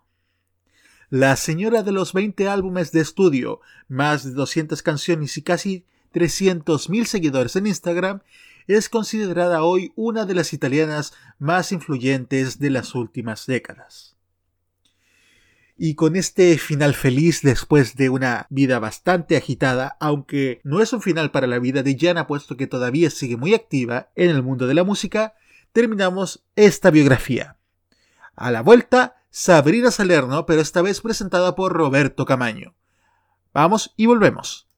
[1.11, 7.05] La señora de los 20 álbumes de estudio, más de 200 canciones y casi 300.000
[7.07, 8.21] seguidores en Instagram,
[8.67, 14.18] es considerada hoy una de las italianas más influyentes de las últimas décadas.
[15.81, 21.01] Y con este final feliz después de una vida bastante agitada, aunque no es un
[21.01, 24.67] final para la vida de Jana puesto que todavía sigue muy activa en el mundo
[24.67, 25.35] de la música,
[25.73, 27.59] terminamos esta biografía.
[28.35, 32.75] A la vuelta, Sabrina Salerno, pero esta vez presentada por Roberto Camaño.
[33.55, 34.69] Vamos y volvemos.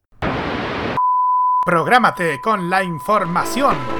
[1.64, 3.99] Prográmate con la información.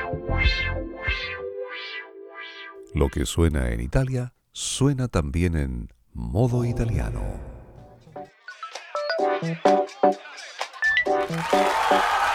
[2.93, 7.21] Lo que suena en Italia suena también en modo italiano.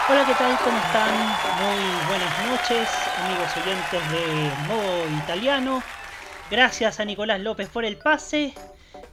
[0.09, 0.57] Hola, ¿qué tal?
[0.63, 1.13] ¿Cómo están?
[1.61, 2.89] Muy buenas noches,
[3.23, 5.83] amigos oyentes de Modo Italiano.
[6.49, 8.55] Gracias a Nicolás López por el pase.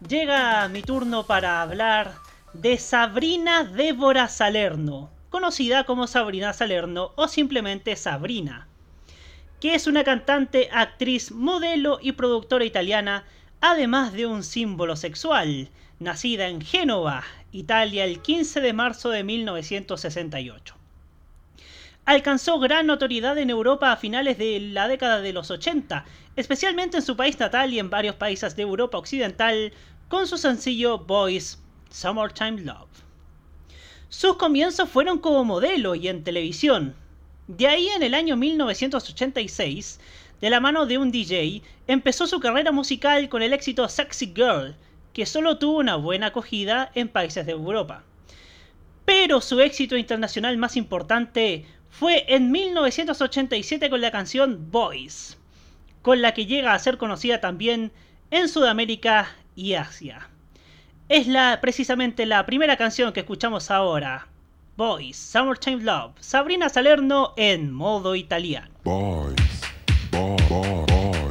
[0.08, 2.14] Llega mi turno para hablar
[2.54, 8.68] de Sabrina Débora Salerno, conocida como Sabrina Salerno o simplemente Sabrina,
[9.64, 13.24] que es una cantante, actriz, modelo y productora italiana,
[13.62, 20.74] además de un símbolo sexual, nacida en Génova, Italia, el 15 de marzo de 1968
[22.04, 26.04] alcanzó gran notoriedad en Europa a finales de la década de los 80,
[26.36, 29.72] especialmente en su país natal y en varios países de Europa Occidental,
[30.10, 31.58] con su sencillo Boys
[31.88, 32.90] Summertime Love.
[34.10, 36.94] Sus comienzos fueron como modelo y en televisión.
[37.46, 40.00] De ahí en el año 1986,
[40.40, 44.74] de la mano de un DJ, empezó su carrera musical con el éxito Sexy Girl,
[45.12, 48.02] que solo tuvo una buena acogida en países de Europa.
[49.04, 55.36] Pero su éxito internacional más importante fue en 1987 con la canción Boys,
[56.00, 57.92] con la que llega a ser conocida también
[58.30, 60.30] en Sudamérica y Asia.
[61.10, 64.28] Es la, precisamente la primera canción que escuchamos ahora.
[64.76, 68.74] Boys, Summertime Love, Sabrina Salerno en modo italiano.
[68.82, 69.36] Boys,
[70.10, 71.23] boys, boys.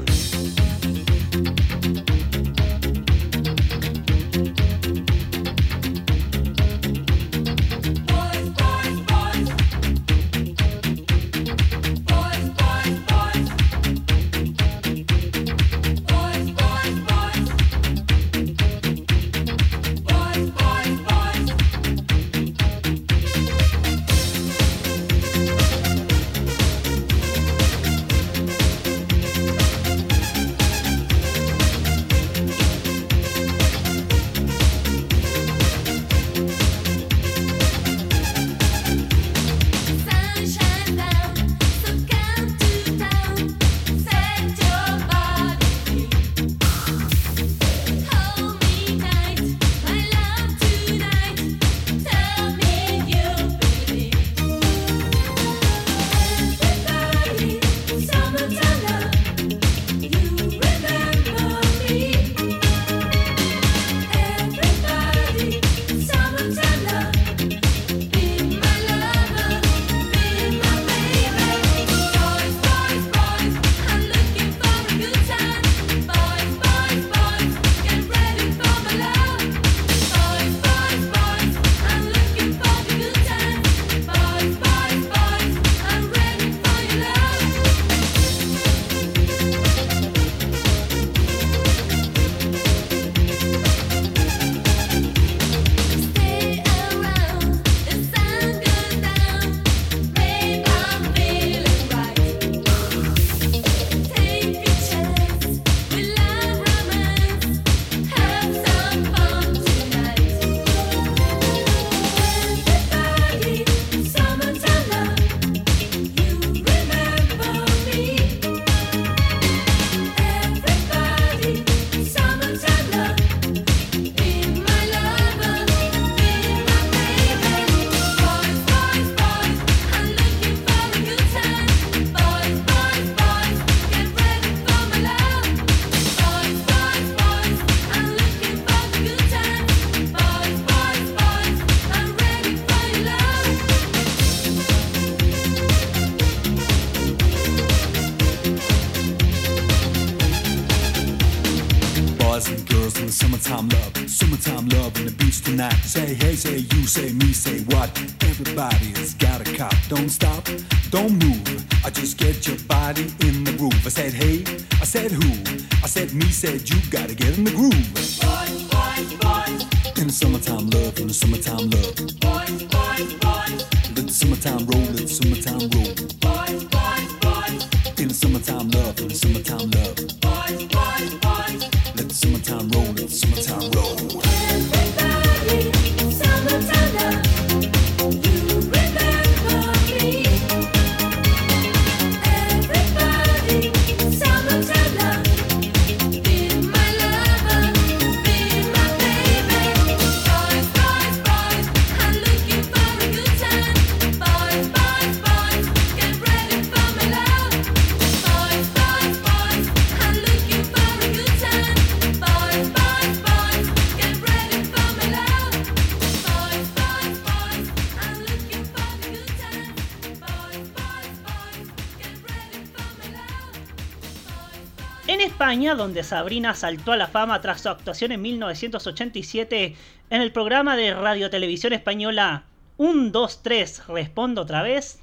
[225.75, 229.75] Donde Sabrina saltó a la fama tras su actuación en 1987
[230.11, 232.43] en el programa de radiotelevisión española
[232.77, 234.99] 1, 2, 3, respondo otra vez,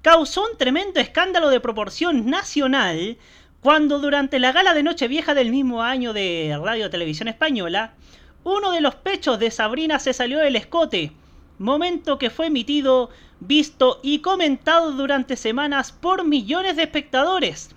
[0.00, 3.18] causó un tremendo escándalo de proporción nacional
[3.60, 7.92] cuando durante la gala de Nochevieja del mismo año de Radio Televisión Española,
[8.44, 11.12] uno de los pechos de Sabrina se salió del escote,
[11.58, 13.10] momento que fue emitido,
[13.40, 17.74] visto y comentado durante semanas por millones de espectadores.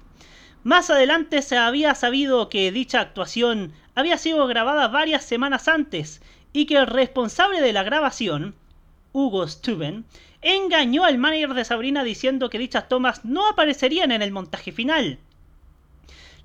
[0.65, 6.23] Más adelante se había sabido que dicha actuación había sido grabada varias semanas antes
[6.53, 8.55] y que el responsable de la grabación,
[9.13, 10.05] Hugo Stuben,
[10.41, 15.19] engañó al manager de Sabrina diciendo que dichas tomas no aparecerían en el montaje final.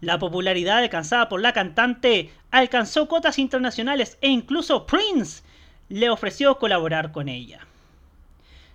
[0.02, 5.42] La popularidad alcanzada por la cantante alcanzó cotas internacionales e incluso Prince
[5.88, 7.66] le ofreció colaborar con ella.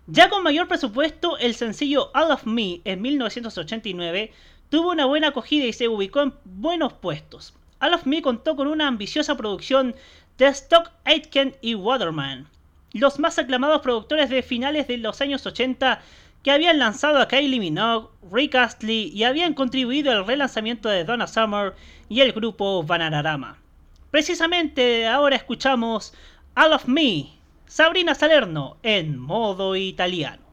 [0.07, 4.31] Ya con mayor presupuesto, el sencillo All of Me en 1989
[4.75, 7.53] tuvo una buena acogida y se ubicó en buenos puestos.
[7.79, 9.95] All of Me contó con una ambiciosa producción
[10.37, 12.49] de Stock Aitken y Waterman,
[12.91, 16.01] los más aclamados productores de finales de los años 80
[16.43, 21.27] que habían lanzado a Kylie Minogue, Rick Astley y habían contribuido al relanzamiento de Donna
[21.27, 21.73] Summer
[22.09, 23.57] y el grupo Bananarama.
[24.11, 26.13] Precisamente ahora escuchamos
[26.57, 27.29] All of Me,
[27.65, 30.44] Sabrina Salerno en modo italiano.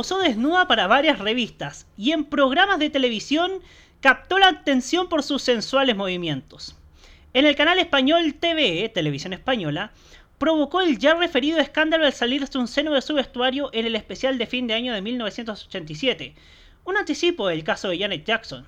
[0.00, 3.60] Posó desnuda para varias revistas y en programas de televisión
[4.00, 6.74] captó la atención por sus sensuales movimientos.
[7.34, 9.92] En el canal español TV, Televisión Española,
[10.38, 14.38] provocó el ya referido escándalo al salirse un seno de su vestuario en el especial
[14.38, 16.34] de fin de año de 1987,
[16.86, 18.64] un anticipo del caso de Janet Jackson.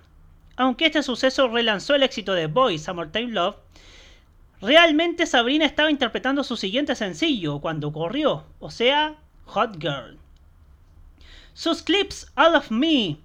[0.56, 3.56] Aunque este suceso relanzó el éxito de Boy Summertime Love,
[4.60, 10.21] realmente Sabrina estaba interpretando su siguiente sencillo cuando ocurrió, o sea, Hot Girl.
[11.54, 13.18] Sus clips All of Me,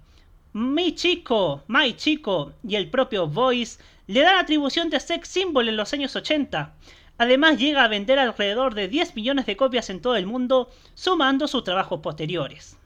[0.52, 5.78] Mi Chico, My Chico y el propio Voice le dan atribución de sex symbol en
[5.78, 6.74] los años 80.
[7.16, 11.48] Además llega a vender alrededor de 10 millones de copias en todo el mundo, sumando
[11.48, 12.76] sus trabajos posteriores.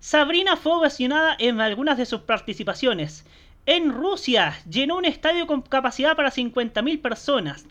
[0.00, 3.24] Sabrina fue ovacionada en algunas de sus participaciones.
[3.66, 7.66] En Rusia llenó un estadio con capacidad para 50.000 personas.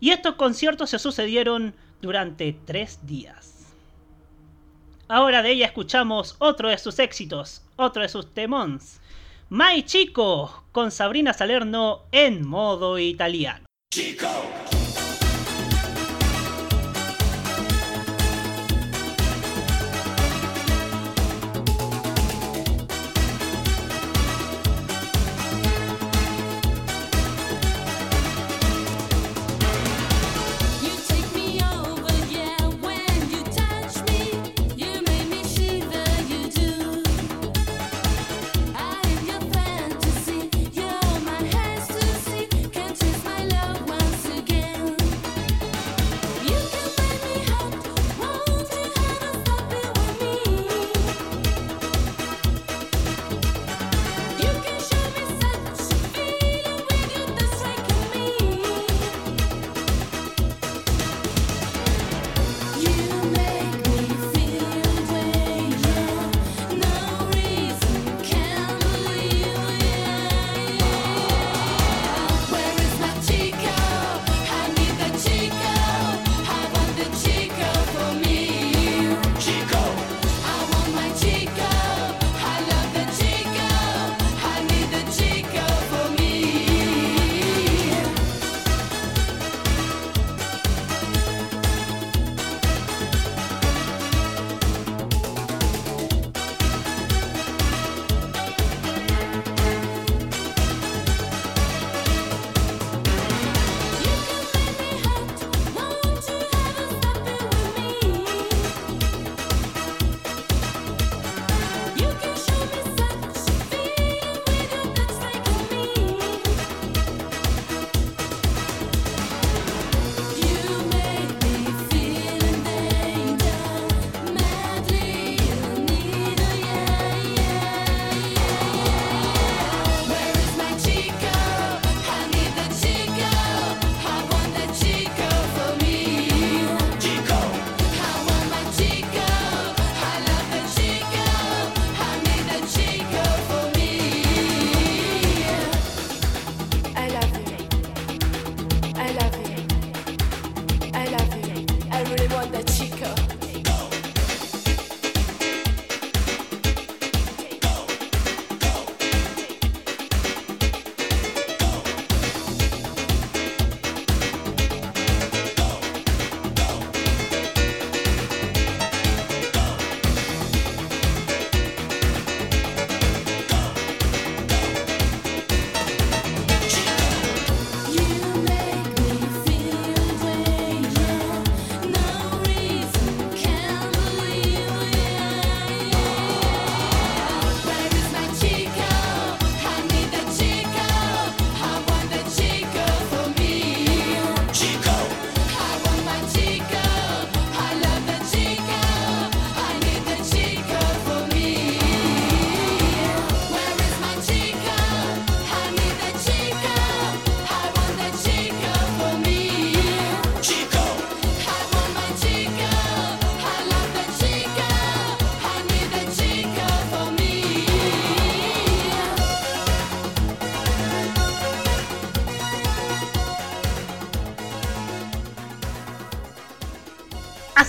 [0.00, 3.53] Y estos conciertos se sucedieron durante tres días.
[5.08, 9.00] Ahora de ella escuchamos otro de sus éxitos, otro de sus temons.
[9.50, 13.66] My Chico, con Sabrina Salerno en modo italiano.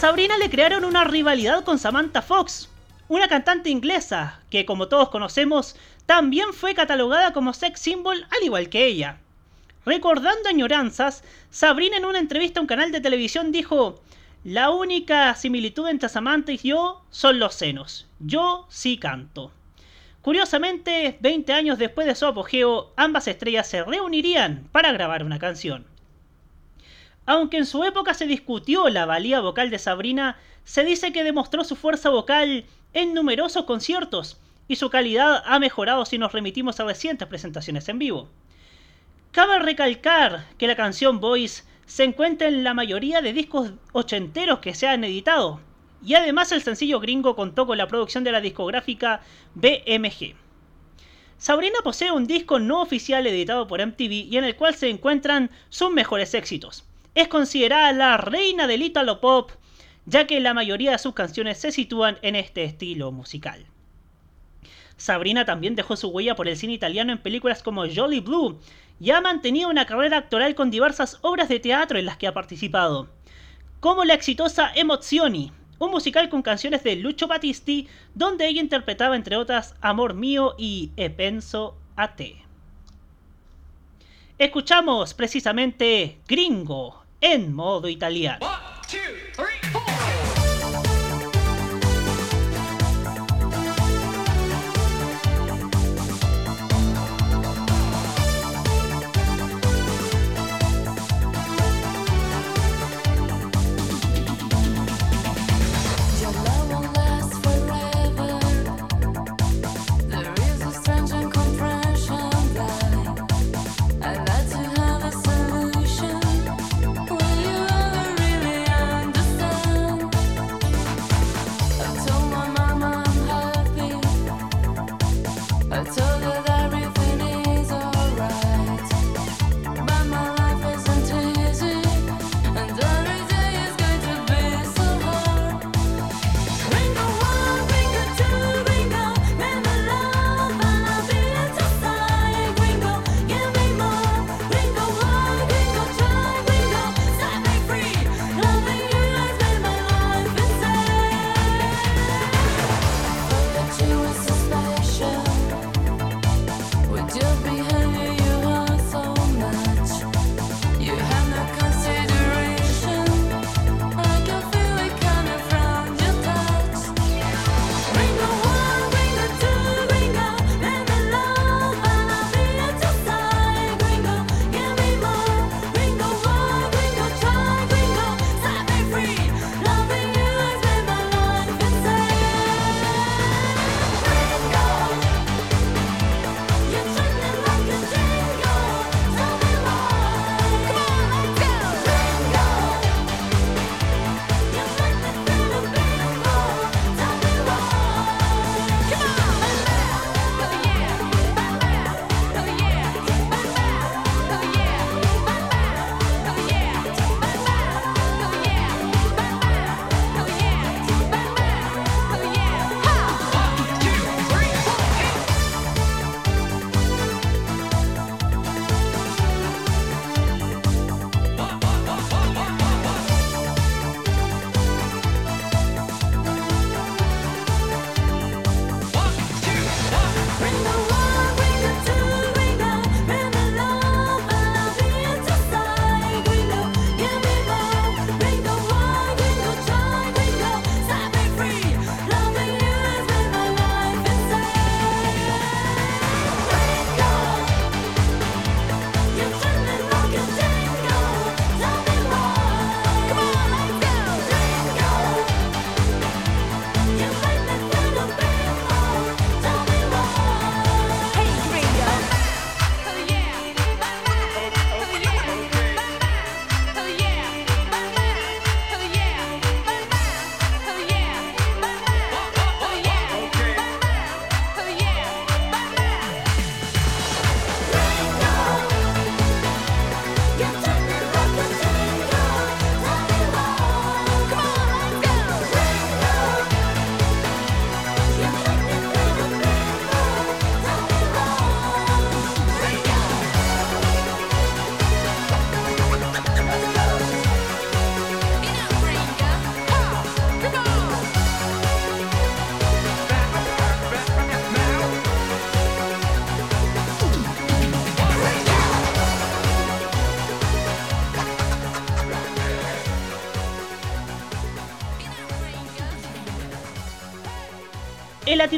[0.06, 2.69] Sabrina le crearon una rivalidad con Samantha Fox,
[3.07, 5.76] una cantante inglesa que, como todos conocemos,
[6.06, 9.18] también fue catalogada como sex symbol al igual que ella.
[9.84, 13.99] Recordando añoranzas, Sabrina en una entrevista a un canal de televisión dijo:
[14.44, 18.06] La única similitud entre Samantha y yo son los senos.
[18.19, 19.52] Yo sí canto.
[20.22, 25.95] Curiosamente, 20 años después de su apogeo, ambas estrellas se reunirían para grabar una canción.
[27.26, 31.64] Aunque en su época se discutió la valía vocal de Sabrina, se dice que demostró
[31.64, 36.85] su fuerza vocal en numerosos conciertos y su calidad ha mejorado si nos remitimos a
[36.85, 38.30] recientes presentaciones en vivo.
[39.31, 44.73] Cabe recalcar que la canción Voice se encuentra en la mayoría de discos ochenteros que
[44.73, 45.60] se han editado,
[46.03, 49.22] y además el sencillo gringo contó con la producción de la discográfica
[49.56, 50.35] BMG.
[51.38, 55.52] Sabrina posee un disco no oficial editado por MTV y en el cual se encuentran
[55.69, 56.85] sus mejores éxitos.
[57.16, 59.52] Es considerada la reina del Italo Pop,
[60.06, 63.66] ya que la mayoría de sus canciones se sitúan en este estilo musical.
[64.98, 68.60] Sabrina también dejó su huella por el cine italiano en películas como Jolly Blue
[69.00, 72.34] y ha mantenido una carrera actoral con diversas obras de teatro en las que ha
[72.34, 73.08] participado,
[73.80, 79.38] como la exitosa Emozioni, un musical con canciones de Lucio Battisti, donde ella interpretaba entre
[79.38, 82.44] otras Amor mío y E penso a te.
[84.38, 88.45] Escuchamos precisamente Gringo en modo italiano.
[88.91, 90.24] Your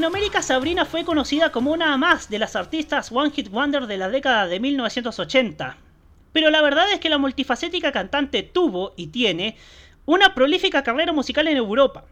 [0.08, 4.08] Latinoamérica Sabrina fue conocida como una más de las artistas One Hit Wonder de la
[4.08, 5.76] década de 1980.
[6.32, 9.58] Pero la verdad es que la multifacética cantante tuvo y tiene
[10.06, 12.06] una prolífica carrera musical en Europa.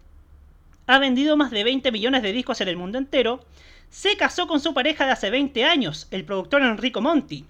[0.87, 3.45] Ha vendido más de 20 millones de discos en el mundo entero.
[3.89, 7.45] Se casó con su pareja de hace 20 años, el productor Enrico Monti.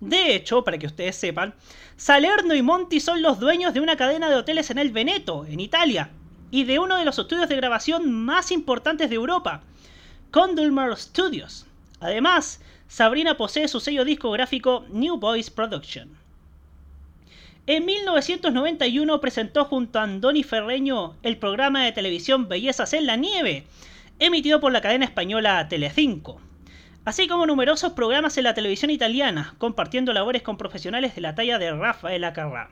[0.00, 1.54] De hecho, para que ustedes sepan,
[1.98, 5.60] Salerno y Monti son los dueños de una cadena de hoteles en el Veneto, en
[5.60, 6.08] Italia,
[6.52, 9.62] y de uno de los estudios de grabación más importantes de Europa,
[10.30, 11.66] Condulmer Studios.
[11.98, 16.10] Además, Sabrina posee su sello discográfico New Boys Production.
[17.66, 23.64] En 1991 presentó junto a Andoni Ferreño el programa de televisión Bellezas en la Nieve,
[24.18, 26.38] emitido por la cadena española Telecinco,
[27.06, 31.58] así como numerosos programas en la televisión italiana, compartiendo labores con profesionales de la talla
[31.58, 32.68] de Rafael Acarrá.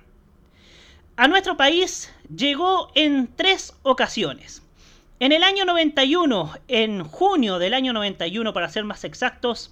[1.21, 4.63] A nuestro país llegó en tres ocasiones.
[5.19, 9.71] En el año 91, en junio del año 91 para ser más exactos,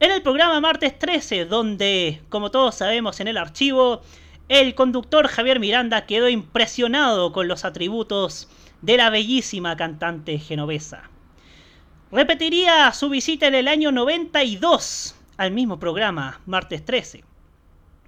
[0.00, 4.02] en el programa Martes 13, donde, como todos sabemos en el archivo,
[4.48, 8.48] el conductor Javier Miranda quedó impresionado con los atributos
[8.82, 11.08] de la bellísima cantante genovesa.
[12.10, 17.22] Repetiría su visita en el año 92 al mismo programa, Martes 13.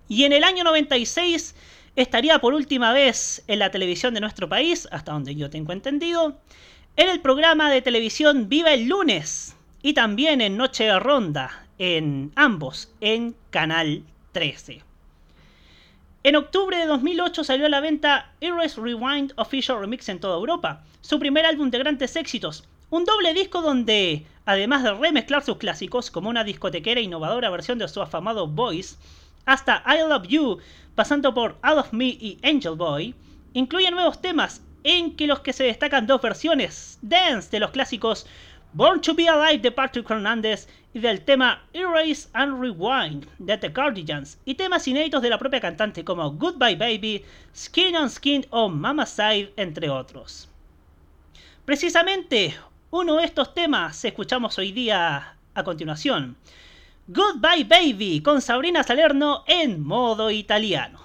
[0.09, 1.55] Y en el año 96
[1.97, 6.39] estaría por última vez en la televisión de nuestro país, hasta donde yo tengo entendido,
[6.97, 12.33] en el programa de televisión Viva el lunes y también en Noche de Ronda, en
[12.37, 14.83] ambos, en Canal 13.
[16.25, 20.85] En octubre de 2008 salió a la venta Erase Rewind Official Remix en toda Europa,
[21.01, 26.11] su primer álbum de grandes éxitos, un doble disco donde, además de remezclar sus clásicos
[26.11, 28.97] como una discotequera innovadora versión de su afamado Voice,
[29.47, 30.59] hasta I Love You,
[30.95, 33.15] pasando por Out of Me y Angel Boy,
[33.55, 38.27] incluye nuevos temas en que los que se destacan dos versiones dance de los clásicos
[38.75, 43.73] Born to Be Alive de Patrick Hernandez y del tema Erase and Rewind de The
[43.73, 47.25] Cardigans y temas inéditos de la propia cantante como Goodbye Baby,
[47.55, 50.49] Skin on Skin o Mama Side entre otros.
[51.65, 52.55] Precisamente
[52.91, 56.37] uno de estos temas escuchamos hoy día a continuación.
[57.09, 61.01] Goodbye Baby con Sabrina Salerno en modo italiano.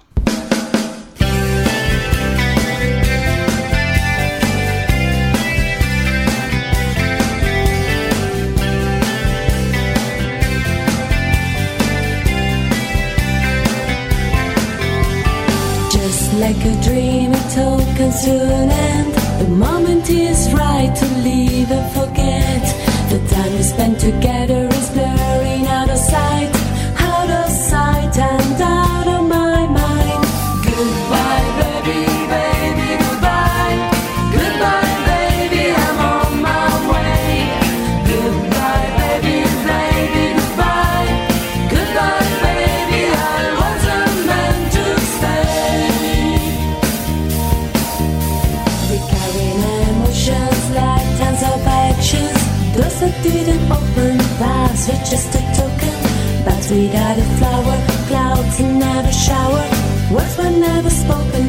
[15.90, 19.14] Just like a dream, it all comes to an end.
[19.40, 22.62] The moment is right to leave and forget.
[23.10, 24.67] The time we spent together
[59.28, 59.66] shower.
[60.14, 61.44] Words were never spoken,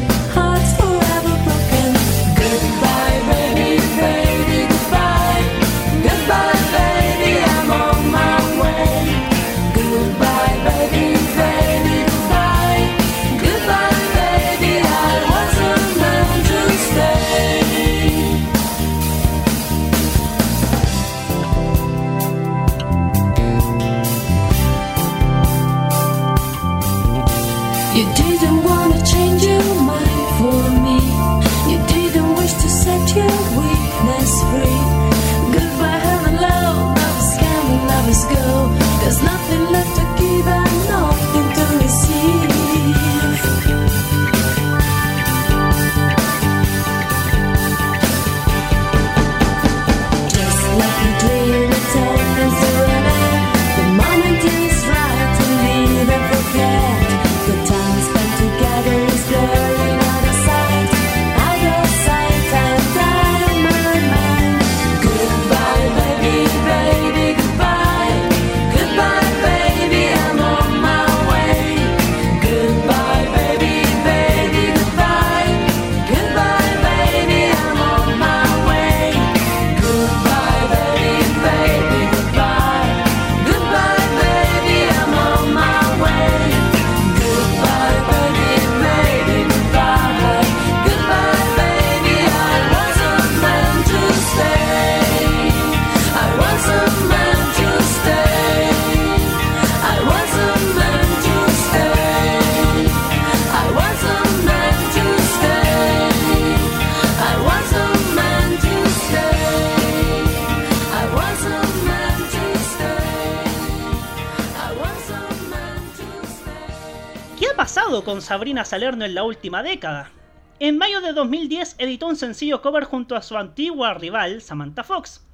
[118.10, 120.10] con Sabrina Salerno en la última década.
[120.58, 125.24] En mayo de 2010 editó un sencillo cover junto a su antigua rival Samantha Fox.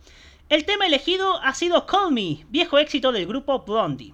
[0.50, 4.12] El tema elegido ha sido Call Me, viejo éxito del grupo Blondie.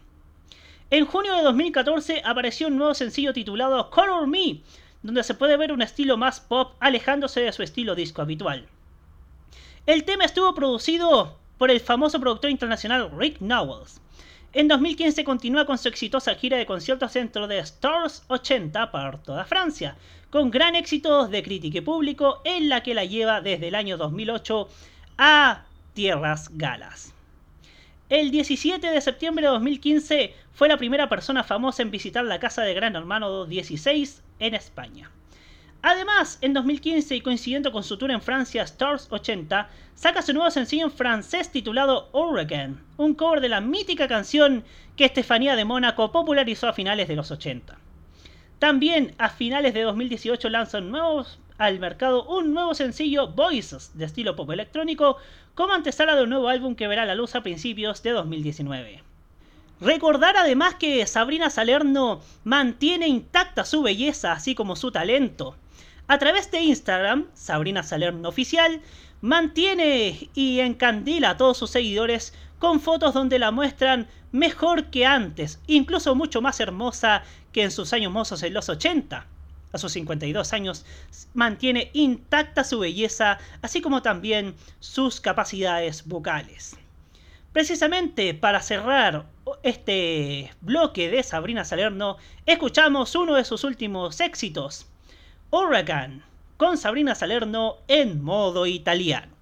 [0.91, 4.61] En junio de 2014 apareció un nuevo sencillo titulado Color Me,
[5.03, 8.69] donde se puede ver un estilo más pop alejándose de su estilo disco habitual.
[9.87, 14.01] El tema estuvo producido por el famoso productor internacional Rick Nowels.
[14.55, 19.47] En 2015 continúa con su exitosa gira de conciertos dentro de Stars 80 por toda
[19.47, 19.97] Francia,
[20.29, 23.97] con gran éxito de crítica y público en la que la lleva desde el año
[23.97, 24.69] 2008
[25.17, 25.65] a
[25.95, 27.15] tierras galas.
[28.11, 32.61] El 17 de septiembre de 2015 fue la primera persona famosa en visitar la casa
[32.61, 35.11] de Gran Hermano 16 en España.
[35.85, 40.49] Además, en 2015 y coincidiendo con su tour en Francia Stars 80, saca su nuevo
[40.49, 44.63] sencillo en francés titulado Oregon, un cover de la mítica canción
[44.97, 47.77] que Estefanía de Mónaco popularizó a finales de los 80.
[48.61, 54.37] También a finales de 2018 lanzan nuevos al mercado un nuevo sencillo Voices de estilo
[54.37, 55.17] pop electrónico
[55.57, 59.03] como antesala de un nuevo álbum que verá la luz a principios de 2019.
[59.81, 65.57] Recordar además que Sabrina Salerno mantiene intacta su belleza así como su talento.
[66.13, 68.83] A través de Instagram, Sabrina Salerno Oficial,
[69.23, 75.59] mantiene y encandila a todos sus seguidores con fotos donde la muestran mejor que antes,
[75.67, 79.27] incluso mucho más hermosa que en sus años mozos en los 80.
[79.73, 80.85] A sus 52 años
[81.33, 86.77] mantiene intacta su belleza, así como también sus capacidades vocales.
[87.55, 89.31] Precisamente para cerrar
[89.63, 94.92] este bloque de Sabrina Salerno, escuchamos uno de sus últimos éxitos,
[95.55, 96.23] Oregon,
[96.57, 99.35] con Sabrina Salerno en modo italiano.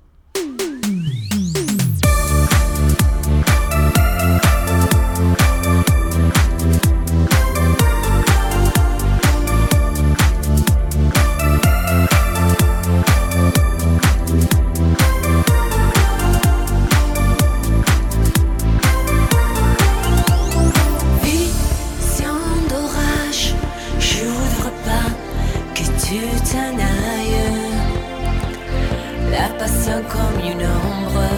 [29.90, 31.28] Comme une ombre,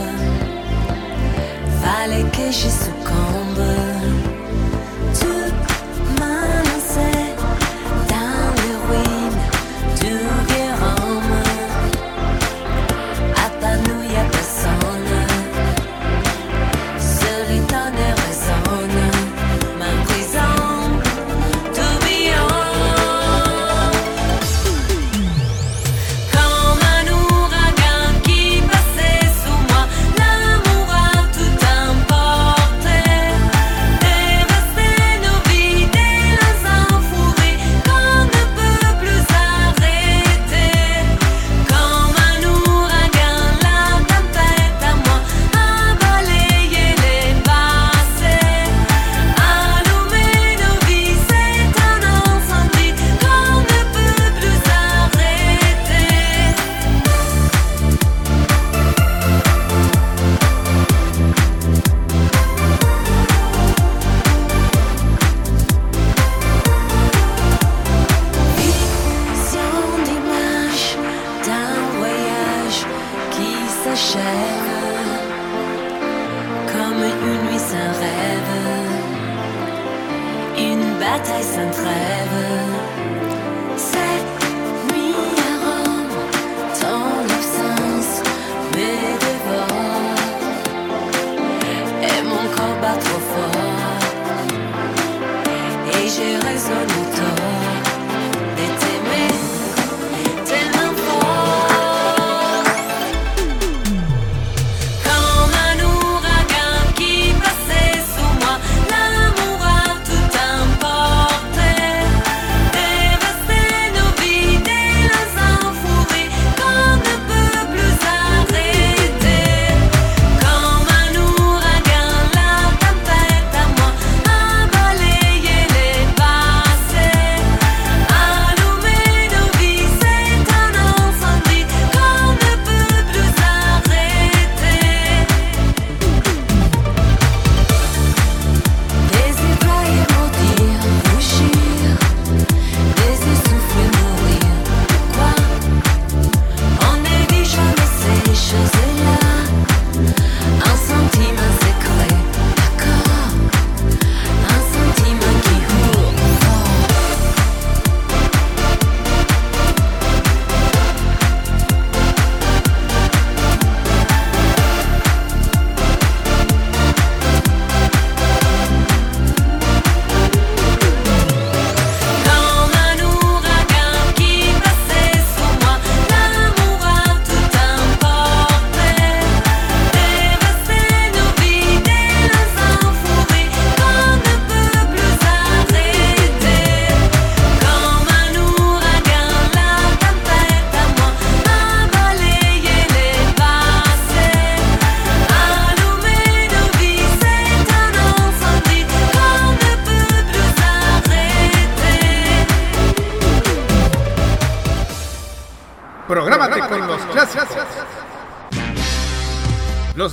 [1.81, 3.02] fallait que je succombe.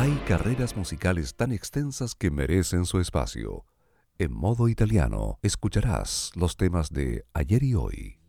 [0.00, 3.64] Hay carreras musicales tan extensas que merecen su espacio.
[4.16, 8.20] En modo italiano escucharás los temas de ayer y hoy.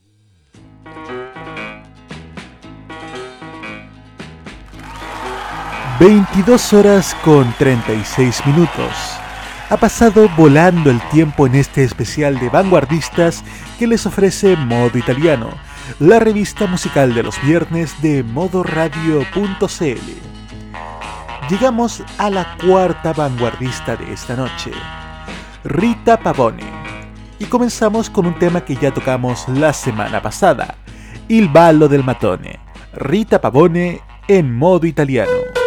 [5.99, 8.91] ...22 horas con 36 minutos...
[9.69, 13.43] Ha pasado volando el tiempo en este especial de vanguardistas...
[13.77, 15.51] ...que les ofrece Modo Italiano...
[15.99, 20.28] ...la revista musical de los viernes de modoradio.cl...
[21.49, 24.71] Llegamos a la cuarta vanguardista de esta noche...
[25.63, 26.63] Rita Pavone.
[27.39, 30.75] Y comenzamos con un tema que ya tocamos la semana pasada,
[31.27, 32.59] Il ballo del matone,
[32.93, 35.58] Rita Pavone en modo italiano.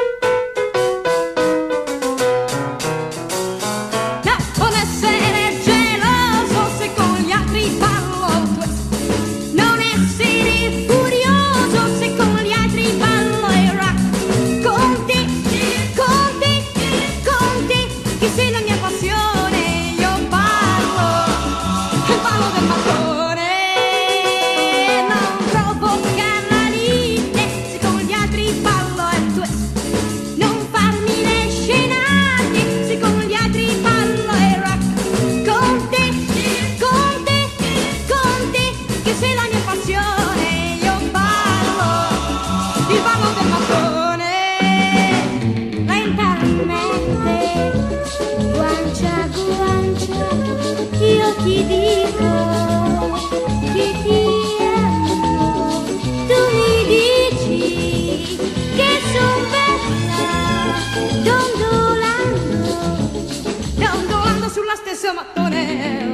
[65.03, 66.12] siamo a Tonello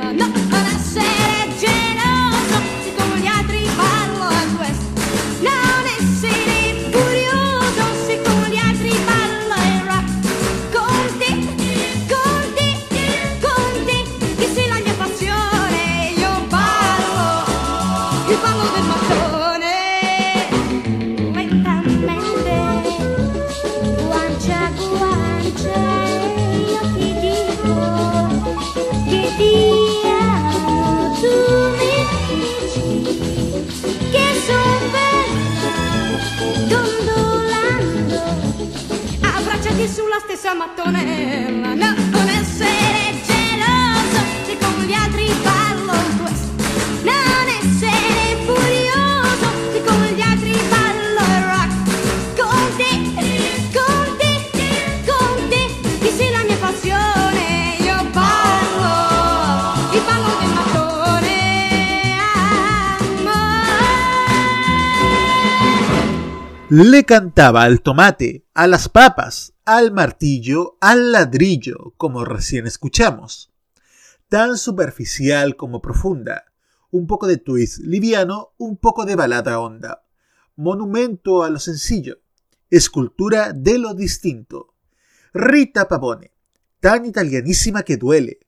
[40.54, 46.62] mattonella, no, non essere geloso se con gli altri ballo questo,
[47.02, 51.72] non essere furioso se con gli altri il rock,
[52.40, 52.90] con te,
[53.72, 54.32] con te,
[55.06, 61.36] con te, che sei la mia passione, io ballo, il ballo del mattone,
[66.70, 73.52] Le cantaba al tomate, a las papas, al martillo, al ladrillo, como recién escuchamos.
[74.30, 76.46] Tan superficial como profunda.
[76.90, 80.06] Un poco de twist liviano, un poco de balada honda.
[80.56, 82.20] Monumento a lo sencillo.
[82.70, 84.72] Escultura de lo distinto.
[85.34, 86.32] Rita Pavone.
[86.80, 88.38] Tan italianísima que duele.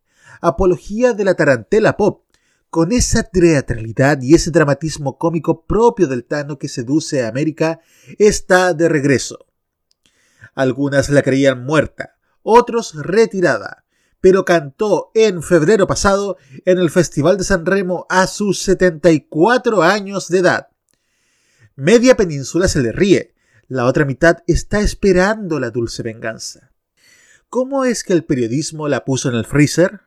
[0.41, 2.25] Apología de la tarantela pop.
[2.71, 7.81] Con esa teatralidad y ese dramatismo cómico propio del Tano que seduce a América,
[8.19, 9.50] está de regreso.
[10.55, 13.85] Algunas la creían muerta, otros retirada,
[14.21, 20.29] pero cantó en febrero pasado en el Festival de San Remo a sus 74 años
[20.29, 20.69] de edad.
[21.77, 23.35] Media península se le ríe,
[23.69, 26.73] la otra mitad está esperando la dulce venganza.
[27.49, 30.01] ¿Cómo es que el periodismo la puso en el freezer?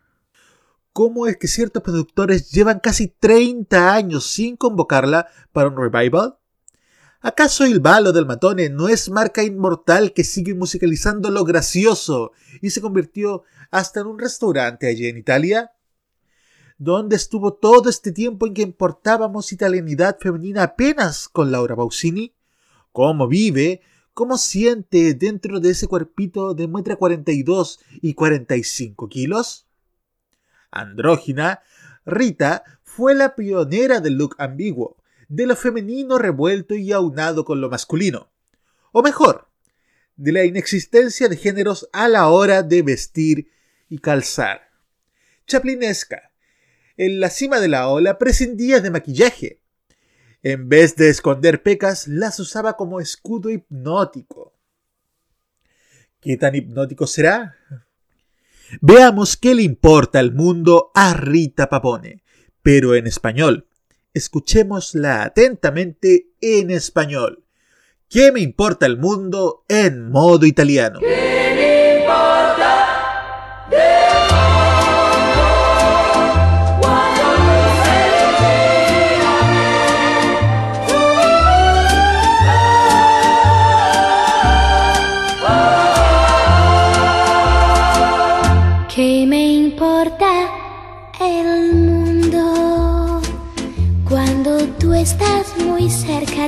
[0.91, 6.38] ¿Cómo es que ciertos productores llevan casi 30 años sin convocarla para un revival?
[7.26, 12.72] ¿Acaso el balo del matone no es marca inmortal que sigue musicalizando lo gracioso y
[12.72, 15.72] se convirtió hasta en un restaurante allí en Italia?
[16.78, 22.34] ¿Dónde estuvo todo este tiempo en que importábamos italianidad femenina apenas con Laura Pausini?
[22.91, 23.80] ¿Cómo vive?
[24.14, 29.66] ¿Cómo siente dentro de ese cuerpito de muestra 42 y 45 kilos?
[30.72, 31.62] Andrógina,
[32.06, 34.98] Rita fue la pionera del look ambiguo,
[35.28, 38.32] de lo femenino revuelto y aunado con lo masculino.
[38.91, 39.50] O mejor,
[40.16, 43.52] de la inexistencia de géneros a la hora de vestir
[43.90, 44.70] y calzar.
[45.48, 46.32] Chaplinesca,
[46.98, 49.62] en la cima de la ola, prescindía de maquillaje.
[50.44, 54.54] En vez de esconder pecas, las usaba como escudo hipnótico.
[56.20, 57.56] ¿Qué tan hipnótico será?
[58.82, 62.24] Veamos qué le importa al mundo a Rita Pavone,
[62.62, 63.68] pero en español.
[64.14, 67.44] Escuchémosla atentamente en español.
[68.10, 70.99] ¿Qué me importa el mundo en modo italiano?
[70.99, 71.32] ¿Qué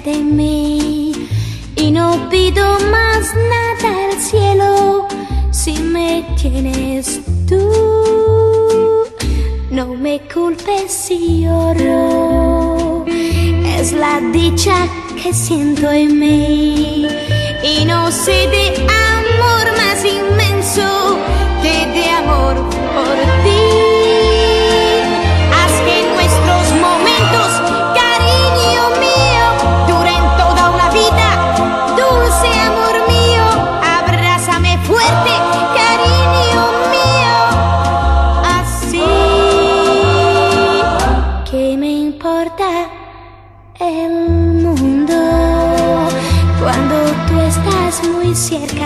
[0.01, 1.11] de mí?
[1.75, 5.07] Y no pido más nada al cielo
[5.51, 7.71] si me tienes tú.
[9.71, 13.05] No me culpes si lloro,
[13.77, 14.87] es la dicha
[15.21, 17.07] que siento en mí.
[17.63, 18.74] Y no sé de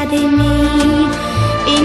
[0.09, 1.07] cerca de mí
[1.67, 1.81] y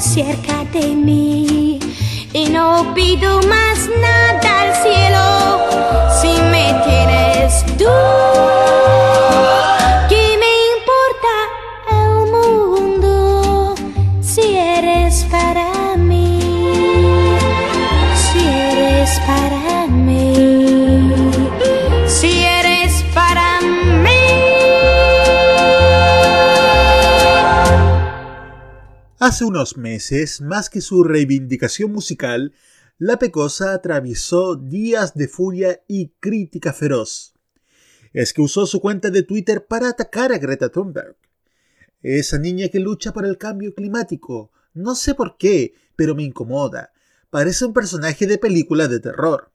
[0.00, 1.78] cerca de mí?
[2.32, 3.67] Y no pido más
[29.38, 32.54] Hace unos meses, más que su reivindicación musical,
[32.98, 37.36] la Pecosa atravesó días de furia y crítica feroz.
[38.12, 41.14] Es que usó su cuenta de Twitter para atacar a Greta Thunberg.
[42.02, 44.50] Esa niña que lucha por el cambio climático.
[44.74, 46.90] No sé por qué, pero me incomoda.
[47.30, 49.52] Parece un personaje de película de terror.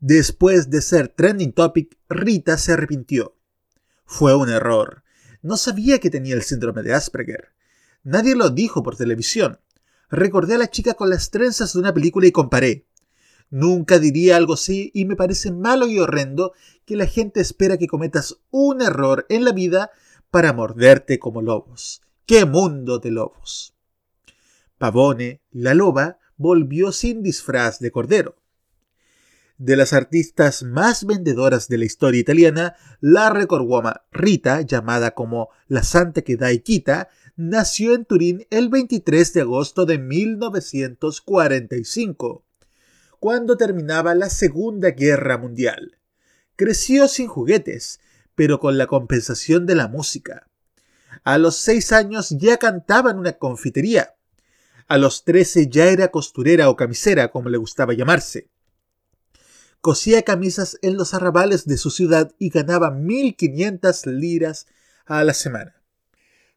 [0.00, 3.34] Después de ser trending topic, Rita se arrepintió.
[4.04, 5.04] Fue un error.
[5.40, 7.54] No sabía que tenía el síndrome de Asperger.
[8.04, 9.58] Nadie lo dijo por televisión.
[10.10, 12.86] Recordé a la chica con las trenzas de una película y comparé.
[13.50, 16.52] Nunca diría algo así y me parece malo y horrendo
[16.84, 19.90] que la gente espera que cometas un error en la vida
[20.30, 22.02] para morderte como lobos.
[22.26, 23.74] ¡Qué mundo de lobos!
[24.78, 28.36] Pavone, la loba, volvió sin disfraz de cordero.
[29.56, 35.84] De las artistas más vendedoras de la historia italiana, la recordwoman Rita, llamada como la
[35.84, 42.44] Santa que da y quita, nació en Turín el 23 de agosto de 1945,
[43.18, 45.98] cuando terminaba la Segunda Guerra Mundial.
[46.56, 47.98] Creció sin juguetes,
[48.34, 50.48] pero con la compensación de la música.
[51.24, 54.14] A los seis años ya cantaba en una confitería.
[54.86, 58.50] A los trece ya era costurera o camisera, como le gustaba llamarse.
[59.80, 64.66] Cosía camisas en los arrabales de su ciudad y ganaba 1.500 liras
[65.04, 65.83] a la semana.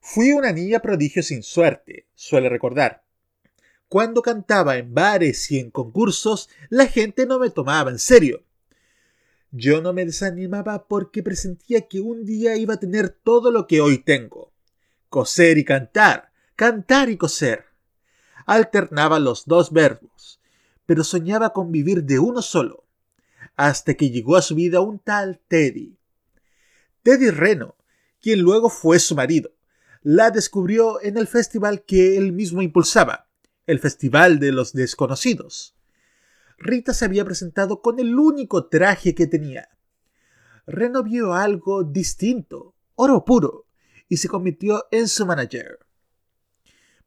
[0.10, 3.04] Fui una niña prodigio sin suerte, suele recordar.
[3.90, 8.46] Cuando cantaba en bares y en concursos, la gente no me tomaba en serio.
[9.52, 13.82] Yo no me desanimaba porque presentía que un día iba a tener todo lo que
[13.82, 14.54] hoy tengo.
[15.10, 17.66] Coser y cantar, cantar y coser.
[18.46, 20.40] Alternaba los dos verbos,
[20.86, 22.86] pero soñaba con vivir de uno solo,
[23.58, 25.98] hasta que llegó a su vida un tal Teddy.
[27.04, 27.76] Teddy Reno,
[28.22, 29.52] quien luego fue su marido,
[30.10, 33.28] la descubrió en el festival que él mismo impulsaba,
[33.66, 35.76] el Festival de los Desconocidos.
[36.58, 39.68] Rita se había presentado con el único traje que tenía.
[40.66, 43.66] Reno vio algo distinto, oro puro,
[44.08, 45.80] y se convirtió en su manager.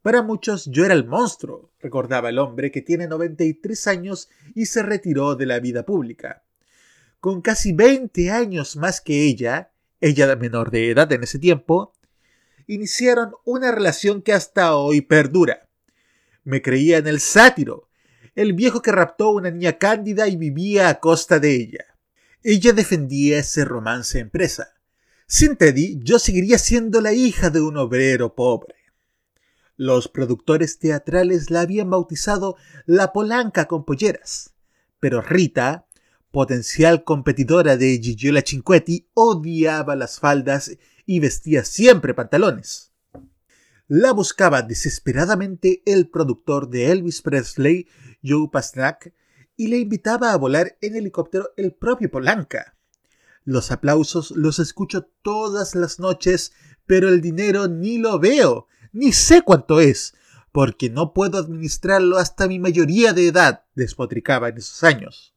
[0.02, 4.82] Para muchos yo era el monstruo, recordaba el hombre que tiene 93 años y se
[4.82, 6.44] retiró de la vida pública.
[7.18, 9.72] Con casi 20 años más que ella,
[10.02, 11.94] ella menor de edad en ese tiempo,
[12.66, 15.68] iniciaron una relación que hasta hoy perdura.
[16.44, 17.88] Me creía en el sátiro,
[18.34, 21.84] el viejo que raptó a una niña cándida y vivía a costa de ella.
[22.42, 24.74] Ella defendía ese romance empresa.
[25.26, 28.74] Sin Teddy, yo seguiría siendo la hija de un obrero pobre.
[29.76, 34.54] Los productores teatrales la habían bautizado la Polanca con polleras,
[34.98, 35.86] pero Rita,
[36.30, 40.76] potencial competidora de Gigiola Cinquetti, odiaba las faldas
[41.10, 42.92] y vestía siempre pantalones.
[43.88, 47.88] La buscaba desesperadamente el productor de Elvis Presley,
[48.22, 49.12] Joe Pasnak,
[49.56, 52.76] y le invitaba a volar en helicóptero el propio Polanca.
[53.42, 56.52] Los aplausos los escucho todas las noches,
[56.86, 60.14] pero el dinero ni lo veo, ni sé cuánto es,
[60.52, 65.29] porque no puedo administrarlo hasta mi mayoría de edad, despotricaba en esos años.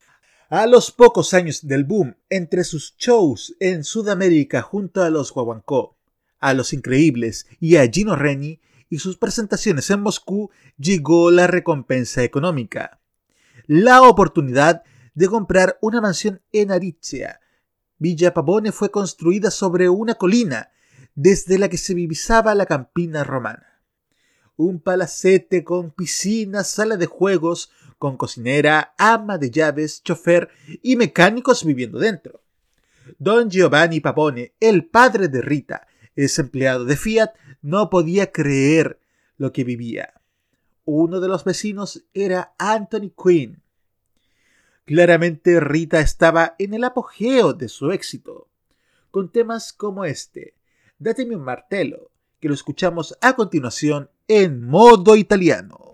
[0.55, 5.97] A los pocos años del boom, entre sus shows en Sudamérica junto a los Guaguancó,
[6.39, 12.21] a los Increíbles y a Gino Reni, y sus presentaciones en Moscú, llegó la recompensa
[12.21, 13.01] económica.
[13.65, 14.83] La oportunidad
[15.15, 17.39] de comprar una mansión en Aritzia.
[17.97, 20.69] Villa Pavone fue construida sobre una colina,
[21.15, 23.81] desde la que se divisaba la campina romana.
[24.55, 27.71] Un palacete con piscina, sala de juegos,
[28.03, 30.49] con cocinera, ama de llaves, chofer
[30.81, 32.41] y mecánicos viviendo dentro.
[33.17, 37.31] Don Giovanni Pavone, el padre de Rita, ese empleado de Fiat,
[37.61, 38.99] no podía creer
[39.37, 40.15] lo que vivía.
[40.83, 43.61] Uno de los vecinos era Anthony Quinn.
[44.83, 48.49] Claramente Rita estaba en el apogeo de su éxito,
[49.11, 50.55] con temas como este,
[50.99, 52.11] Datemi un martelo,
[52.41, 55.93] que lo escuchamos a continuación en modo italiano.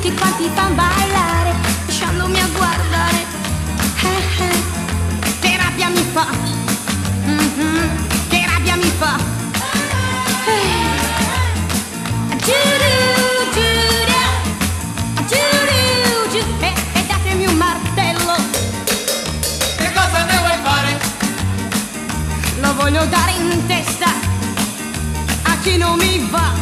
[0.00, 1.54] Tutti quanti fan ballare
[1.86, 3.24] lasciandomi a guardare.
[4.02, 6.26] Eh, eh, che rabbia mi fa,
[7.24, 9.16] Mhm, che rabbia mi fa.
[10.46, 10.84] Eh.
[16.58, 18.34] E, e datemi un martello,
[19.76, 20.98] Che cosa ne vuoi fare?
[22.60, 24.06] lo voglio dare in testa
[25.42, 26.52] a chi non mi va,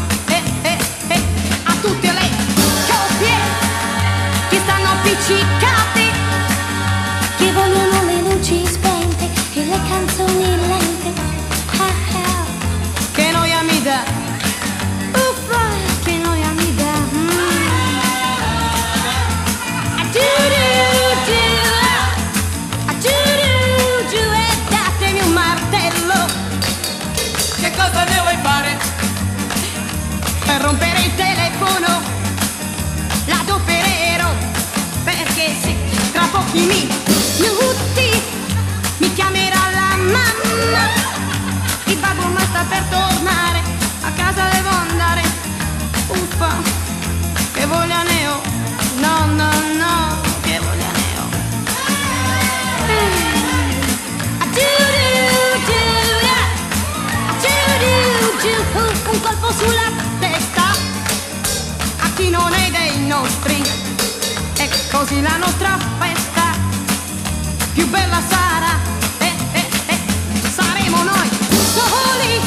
[38.98, 40.84] mi chiamerà la mamma.
[41.86, 43.60] Il babbo ma sta per tornare
[44.02, 45.22] a casa devo andare.
[46.06, 46.52] Uffa
[47.52, 48.22] che voglia ne
[48.96, 49.50] no no
[49.80, 51.26] no che voglia ne ho.
[54.54, 55.08] Giura,
[57.28, 57.92] ah, giuru,
[58.40, 58.54] giù,
[59.10, 59.90] un colpo sulla
[60.20, 60.66] testa.
[61.98, 63.62] A chi non è dei nostri
[64.56, 66.23] e così la nostra festa
[67.74, 68.78] più bella sarà
[69.18, 69.98] e, e, e,
[70.48, 71.28] saremo noi
[71.74, 72.40] soli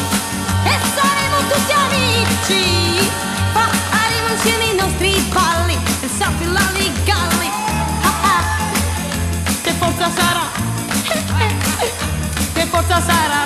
[0.64, 3.10] e saremo tutti amici.
[3.54, 7.50] Faremo insieme i nostri balli il selfie lalli galli
[8.02, 8.44] Ah, ah.
[9.62, 10.46] che forza sarà
[12.54, 13.46] che forza sarà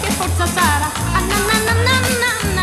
[0.00, 2.55] che forza sarà Ah, na, na, na,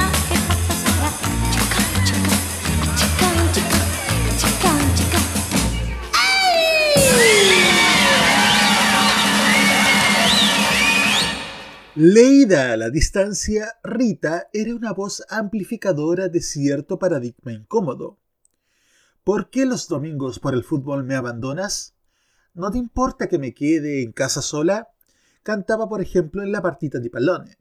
[11.96, 18.18] Leída a la distancia, Rita era una voz amplificadora de cierto paradigma incómodo.
[19.24, 21.94] ¿Por qué los domingos por el fútbol me abandonas?
[22.56, 24.90] ¿No te importa que me quede en casa sola?
[25.44, 27.60] Cantaba, por ejemplo, en la partita di pallone.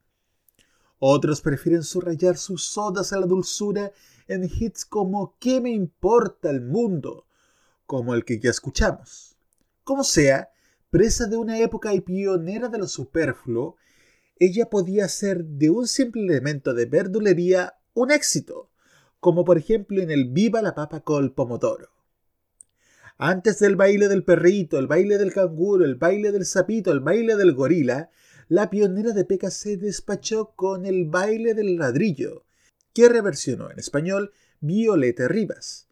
[0.98, 3.92] Otros prefieren subrayar sus odas a la dulzura
[4.28, 7.26] en hits como ¿Qué me importa el mundo?
[7.84, 9.36] como el que ya escuchamos.
[9.84, 10.48] Como sea,
[10.88, 13.76] presa de una época y pionera de lo superfluo,
[14.36, 18.70] ella podía hacer de un simple elemento de verdulería un éxito,
[19.20, 21.90] como por ejemplo en el Viva la papa col pomodoro.
[23.18, 27.36] Antes del baile del perrito, el baile del canguro, el baile del sapito, el baile
[27.36, 28.10] del gorila,
[28.48, 32.44] la pionera de Peca se despachó con el baile del ladrillo,
[32.92, 35.88] que reversionó en español Violeta Rivas.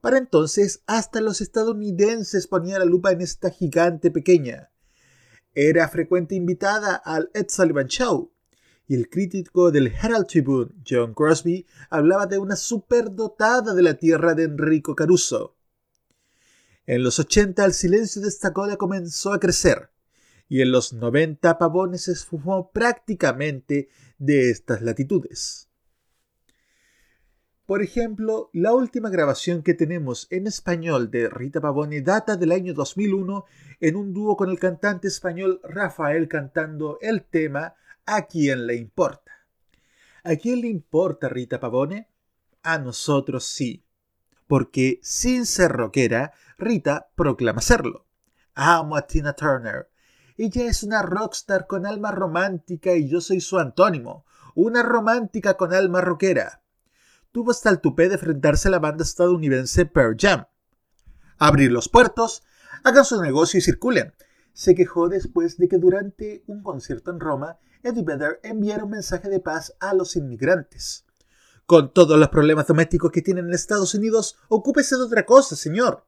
[0.00, 4.70] Para entonces, hasta los estadounidenses ponían la lupa en esta gigante pequeña.
[5.54, 8.32] Era frecuente invitada al Ed Sullivan Show,
[8.86, 14.34] y el crítico del Herald Tribune, John Crosby, hablaba de una superdotada de la tierra
[14.34, 15.56] de Enrico Caruso.
[16.86, 19.90] En los 80 el silencio de esta cola comenzó a crecer,
[20.48, 25.68] y en los 90 Pavones se esfumó prácticamente de estas latitudes.
[27.66, 32.74] Por ejemplo, la última grabación que tenemos en español de Rita Pavone data del año
[32.74, 33.46] 2001
[33.80, 37.74] en un dúo con el cantante español Rafael cantando el tema
[38.04, 39.32] ¿A quién le importa?
[40.24, 42.10] ¿A quién le importa Rita Pavone?
[42.62, 43.82] A nosotros sí.
[44.46, 48.04] Porque sin ser rockera, Rita proclama serlo.
[48.54, 49.88] Amo a Tina Turner.
[50.36, 55.72] Ella es una rockstar con alma romántica y yo soy su antónimo, una romántica con
[55.72, 56.60] alma rockera
[57.34, 60.46] tuvo hasta el tupé de enfrentarse a la banda estadounidense Pearl Jam.
[61.36, 62.44] Abrir los puertos,
[62.84, 64.14] hagan su negocio y circulen.
[64.52, 69.28] Se quejó después de que durante un concierto en Roma, Eddie Vedder enviara un mensaje
[69.28, 71.06] de paz a los inmigrantes.
[71.66, 76.06] Con todos los problemas domésticos que tienen en Estados Unidos, ocúpese de otra cosa, señor.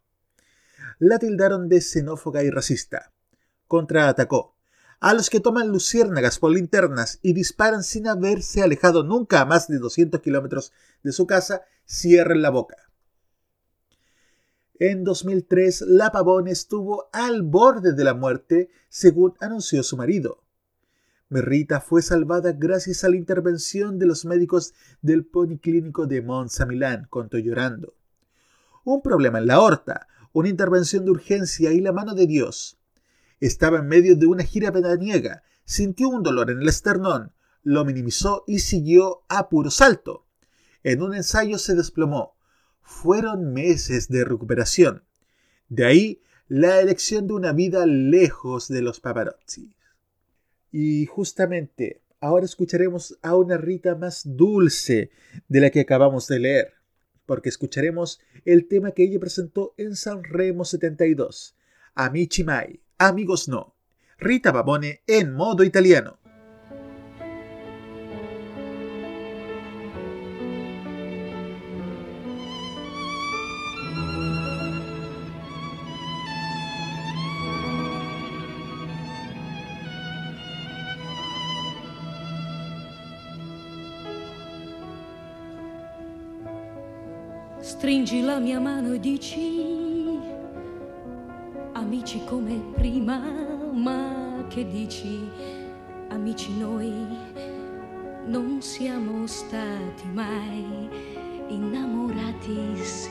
[1.01, 3.13] La tildaron de xenófoga y racista.
[3.67, 4.56] Contraatacó
[5.01, 9.69] a los que toman luciérnagas por linternas y disparan sin haberse alejado nunca a más
[9.69, 12.77] de 200 kilómetros de su casa, cierren la boca.
[14.79, 20.43] En 2003, la Pavone estuvo al borde de la muerte, según anunció su marido.
[21.29, 27.07] Merrita fue salvada gracias a la intervención de los médicos del policlínico de Monza Milán,
[27.09, 27.95] contó llorando.
[28.85, 32.79] Un problema en la aorta, una intervención de urgencia y la mano de Dios.
[33.41, 37.33] Estaba en medio de una gira veraniega, sintió un dolor en el esternón,
[37.63, 40.27] lo minimizó y siguió a puro salto.
[40.83, 42.37] En un ensayo se desplomó.
[42.81, 45.05] Fueron meses de recuperación.
[45.69, 49.75] De ahí la elección de una vida lejos de los paparazzi.
[50.71, 55.11] Y justamente ahora escucharemos a una Rita más dulce
[55.49, 56.75] de la que acabamos de leer,
[57.25, 61.57] porque escucharemos el tema que ella presentó en San Remo 72,
[61.95, 63.77] Amici Mai, Amigos No,
[64.19, 66.19] Rita Babone en modo italiano.
[87.61, 89.86] Stringi la mia mano e dici,
[91.87, 93.17] amici come prima,
[93.73, 95.31] ma che dici,
[96.09, 96.93] amici noi
[98.27, 100.89] non siamo stati mai
[101.47, 103.11] innamorati, sì,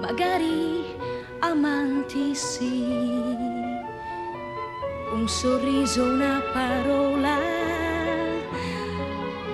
[0.00, 0.86] magari
[1.38, 2.82] amanti, sì,
[5.12, 7.38] un sorriso, una parola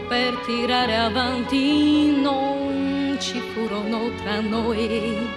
[0.08, 5.28] per tirare avanti non ci furono tra noi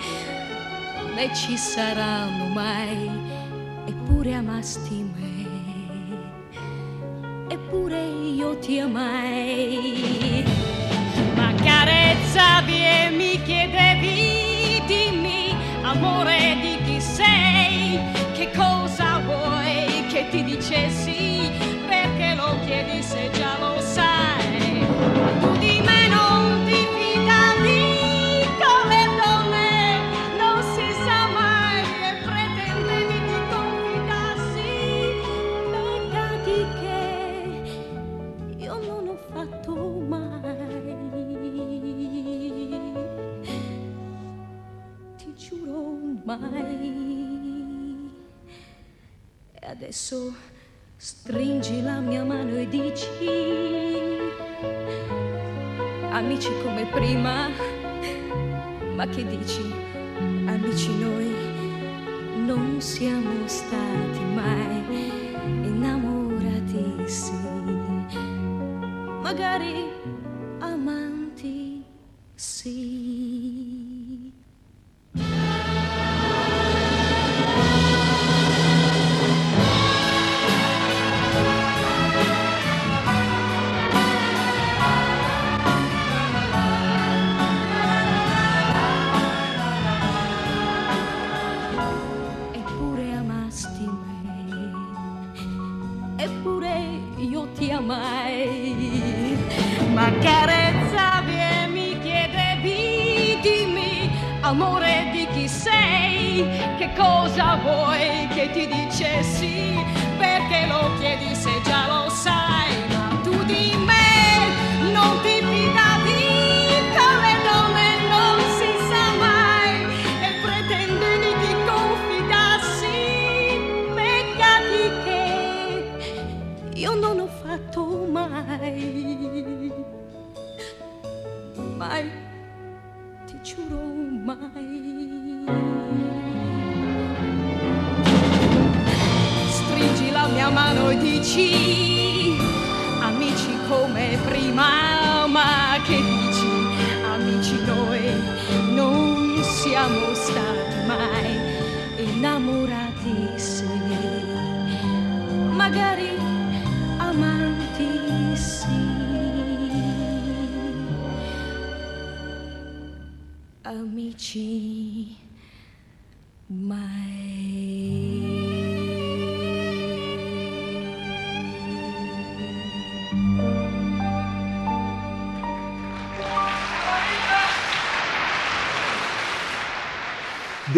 [1.18, 3.10] né ci saranno mai
[3.88, 5.36] eppure amasti me
[7.50, 8.00] eppure
[8.36, 10.46] io ti amai.
[11.36, 18.00] Ma carezzavi e mi chiedevi dimmi amore di chi sei
[18.34, 21.50] che cosa vuoi che ti dicessi
[21.88, 23.32] perché lo chiedi se
[46.38, 48.12] mai
[49.54, 50.34] e adesso
[50.96, 53.08] stringi la mia mano e dici
[56.18, 57.50] amici come prima,
[58.96, 59.62] ma che dici?
[60.48, 61.32] Amici noi
[62.44, 65.12] non siamo stati mai
[65.62, 67.06] innamorati,
[69.22, 69.92] magari
[70.60, 71.84] amanti,
[72.34, 73.17] sì.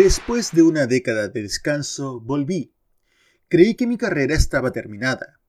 [0.01, 2.73] Después de una década de descanso, volví.
[3.49, 5.41] Creí que mi carrera estaba terminada.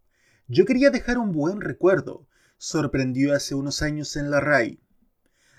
[0.48, 2.27] Yo quería dejar un buen recuerdo,
[2.59, 4.81] sorprendió hace unos años en la RAI.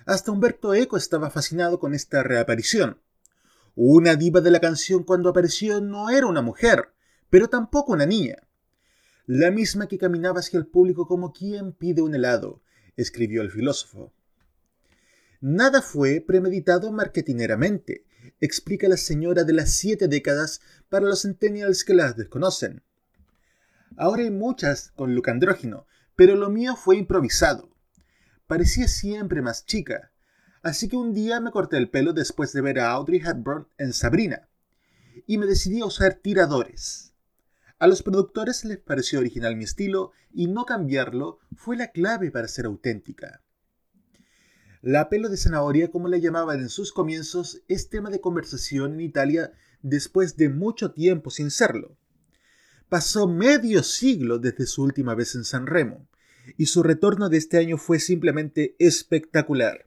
[0.05, 3.01] Hasta Humberto Eco estaba fascinado con esta reaparición.
[3.75, 6.93] Una diva de la canción cuando apareció no era una mujer,
[7.29, 8.45] pero tampoco una niña.
[9.25, 12.61] La misma que caminaba hacia el público como quien pide un helado,
[12.97, 14.11] escribió el filósofo.
[15.39, 18.03] Nada fue premeditado marketineramente,
[18.39, 22.83] explica la señora de las siete décadas para los centennials que las desconocen.
[23.97, 25.85] Ahora hay muchas con look andrógino,
[26.15, 27.69] pero lo mío fue improvisado.
[28.47, 30.11] Parecía siempre más chica,
[30.61, 33.93] así que un día me corté el pelo después de ver a Audrey Hepburn en
[33.93, 34.49] Sabrina,
[35.27, 37.13] y me decidí a usar tiradores.
[37.79, 42.47] A los productores les pareció original mi estilo y no cambiarlo fue la clave para
[42.47, 43.41] ser auténtica.
[44.81, 49.01] La pelo de zanahoria, como la llamaban en sus comienzos, es tema de conversación en
[49.01, 49.53] Italia
[49.83, 51.95] después de mucho tiempo sin serlo.
[52.89, 56.07] Pasó medio siglo desde su última vez en San Remo,
[56.57, 59.85] y su retorno de este año fue simplemente espectacular.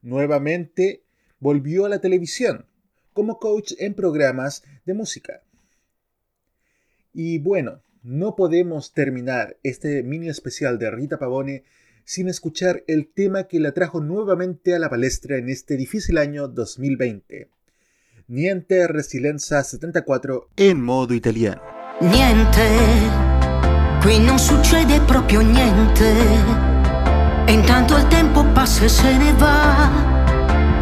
[0.00, 1.02] Nuevamente
[1.40, 2.66] volvió a la televisión,
[3.12, 5.42] como coach en programas de música.
[7.12, 11.64] Y bueno, no podemos terminar este mini especial de Rita Pavone
[12.04, 16.48] sin escuchar el tema que la trajo nuevamente a la palestra en este difícil año
[16.48, 17.48] 2020.
[18.28, 21.60] Niente Resilienza 74 en modo italiano.
[22.00, 22.68] Niente,
[24.02, 26.12] qui non succede proprio niente.
[27.48, 30.12] Intanto il tempo passa e se ne va.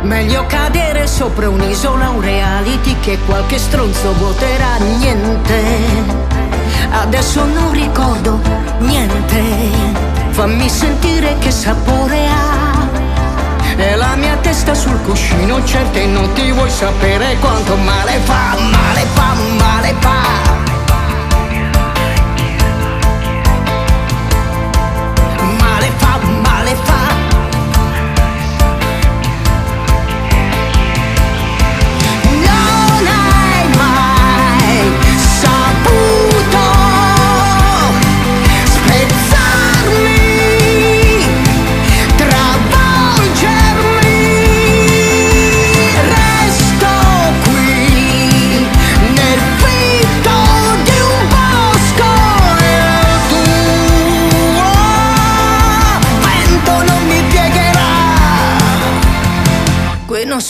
[0.05, 5.62] Meglio cadere sopra un'isola, un reality che qualche stronzo voterà niente.
[6.90, 8.40] Adesso non ricordo
[8.81, 10.11] niente.
[10.32, 12.88] Fammi sentire che sapore ha.
[13.76, 19.06] E la mia testa sul cuscino, certe non ti vuoi sapere quanto male fa, male
[19.14, 20.51] fa, male fa.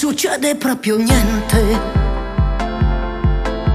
[0.05, 1.79] Succede proprio niente.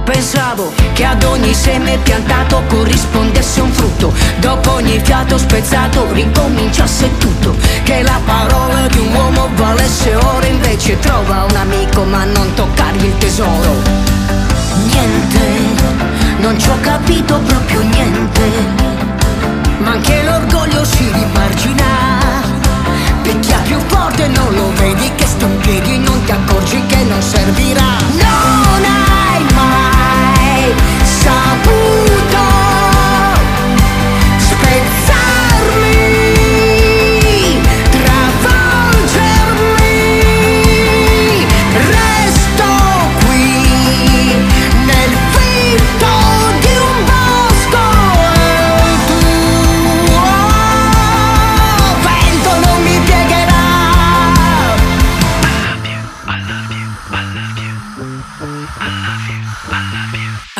[0.04, 4.12] pensavo che ad ogni seme piantato corrispondesse un frutto.
[4.38, 7.56] Dopo ogni fiato spezzato ricominciasse tutto.
[7.82, 13.06] Che la parola di un uomo valesse oro, invece trova un amico ma non toccargli
[13.06, 13.72] il tesoro.
[14.84, 15.40] Niente,
[16.40, 18.50] non ci ho capito proprio niente.
[19.78, 21.97] Ma anche l'orgoglio si rimargina.
[23.28, 27.20] Picchia più forte, non lo vedi che sto in piedi, non ti accorgi che non
[27.20, 27.98] servirà.
[28.14, 29.07] Non hai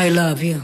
[0.08, 0.62] I love you.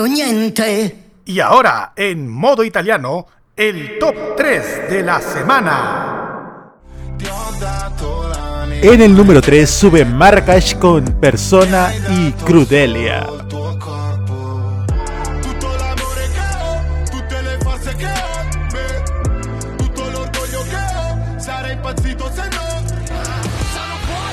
[0.00, 0.96] Niente.
[1.26, 6.72] Y ahora, en modo italiano, el top 3 de la semana.
[8.80, 13.26] En el número 3 sube Marrakesh con Persona y Crudelia.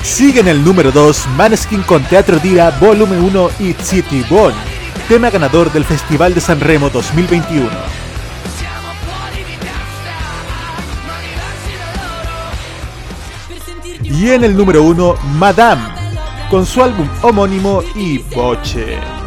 [0.02, 4.52] Sigue en el número 2 Maneskin con Teatro Dira Volumen 1 y City Bon,
[5.10, 7.68] tema ganador del Festival de San Remo 2021.
[14.04, 15.82] Y en el número 1 Madame,
[16.48, 19.19] con su álbum homónimo y Boche.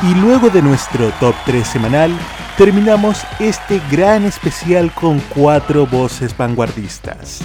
[0.00, 2.16] Y luego de nuestro top 3 semanal,
[2.56, 7.40] terminamos este gran especial con cuatro voces vanguardistas.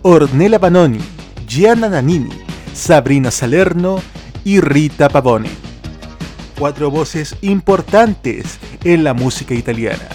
[0.00, 1.00] Ornella Banoni,
[1.46, 2.30] Gianna Nannini,
[2.72, 4.00] Sabrina Salerno
[4.42, 5.50] y Rita Pavone.
[6.58, 10.08] Cuatro voces importantes en la música italiana.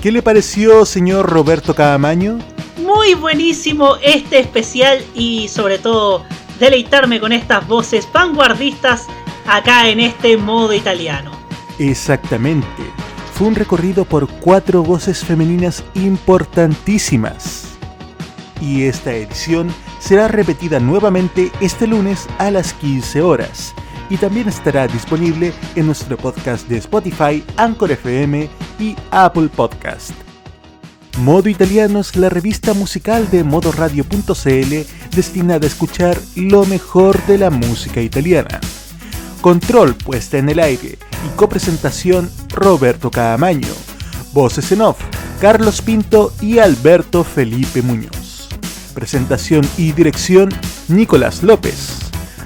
[0.00, 2.38] ¿Qué le pareció, señor Roberto Caamaño?
[2.76, 6.24] Muy buenísimo este especial y sobre todo
[6.60, 9.08] deleitarme con estas voces vanguardistas
[9.46, 11.32] acá en este modo italiano.
[11.78, 12.66] Exactamente.
[13.34, 17.68] Fue un recorrido por cuatro voces femeninas importantísimas.
[18.60, 23.74] Y esta edición será repetida nuevamente este lunes a las 15 horas.
[24.10, 28.48] Y también estará disponible en nuestro podcast de Spotify, Anchor FM
[28.78, 30.12] y Apple Podcast.
[31.18, 37.50] Modo Italiano es la revista musical de modoradio.cl destinada a escuchar lo mejor de la
[37.50, 38.60] música italiana.
[39.42, 43.68] Control puesta en el aire y copresentación Roberto Caamaño.
[44.32, 44.98] Voces en off
[45.40, 48.48] Carlos Pinto y Alberto Felipe Muñoz.
[48.94, 50.48] Presentación y dirección
[50.86, 51.98] Nicolás López.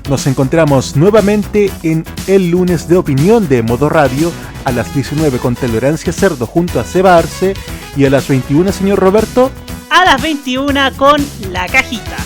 [0.09, 4.33] Nos encontramos nuevamente en el lunes de opinión de Modo Radio
[4.65, 7.53] a las 19 con Tolerancia Cerdo junto a Seba Arce
[7.95, 9.51] y a las 21, señor Roberto.
[9.91, 12.17] A las 21 con La Cajita.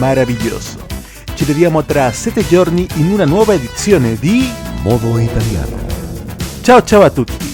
[0.00, 0.87] Maravilloso.
[1.38, 4.50] Ci vediamo tra sette giorni in una nuova edizione di
[4.82, 5.76] Modo italiano.
[6.62, 7.47] Ciao ciao a tutti.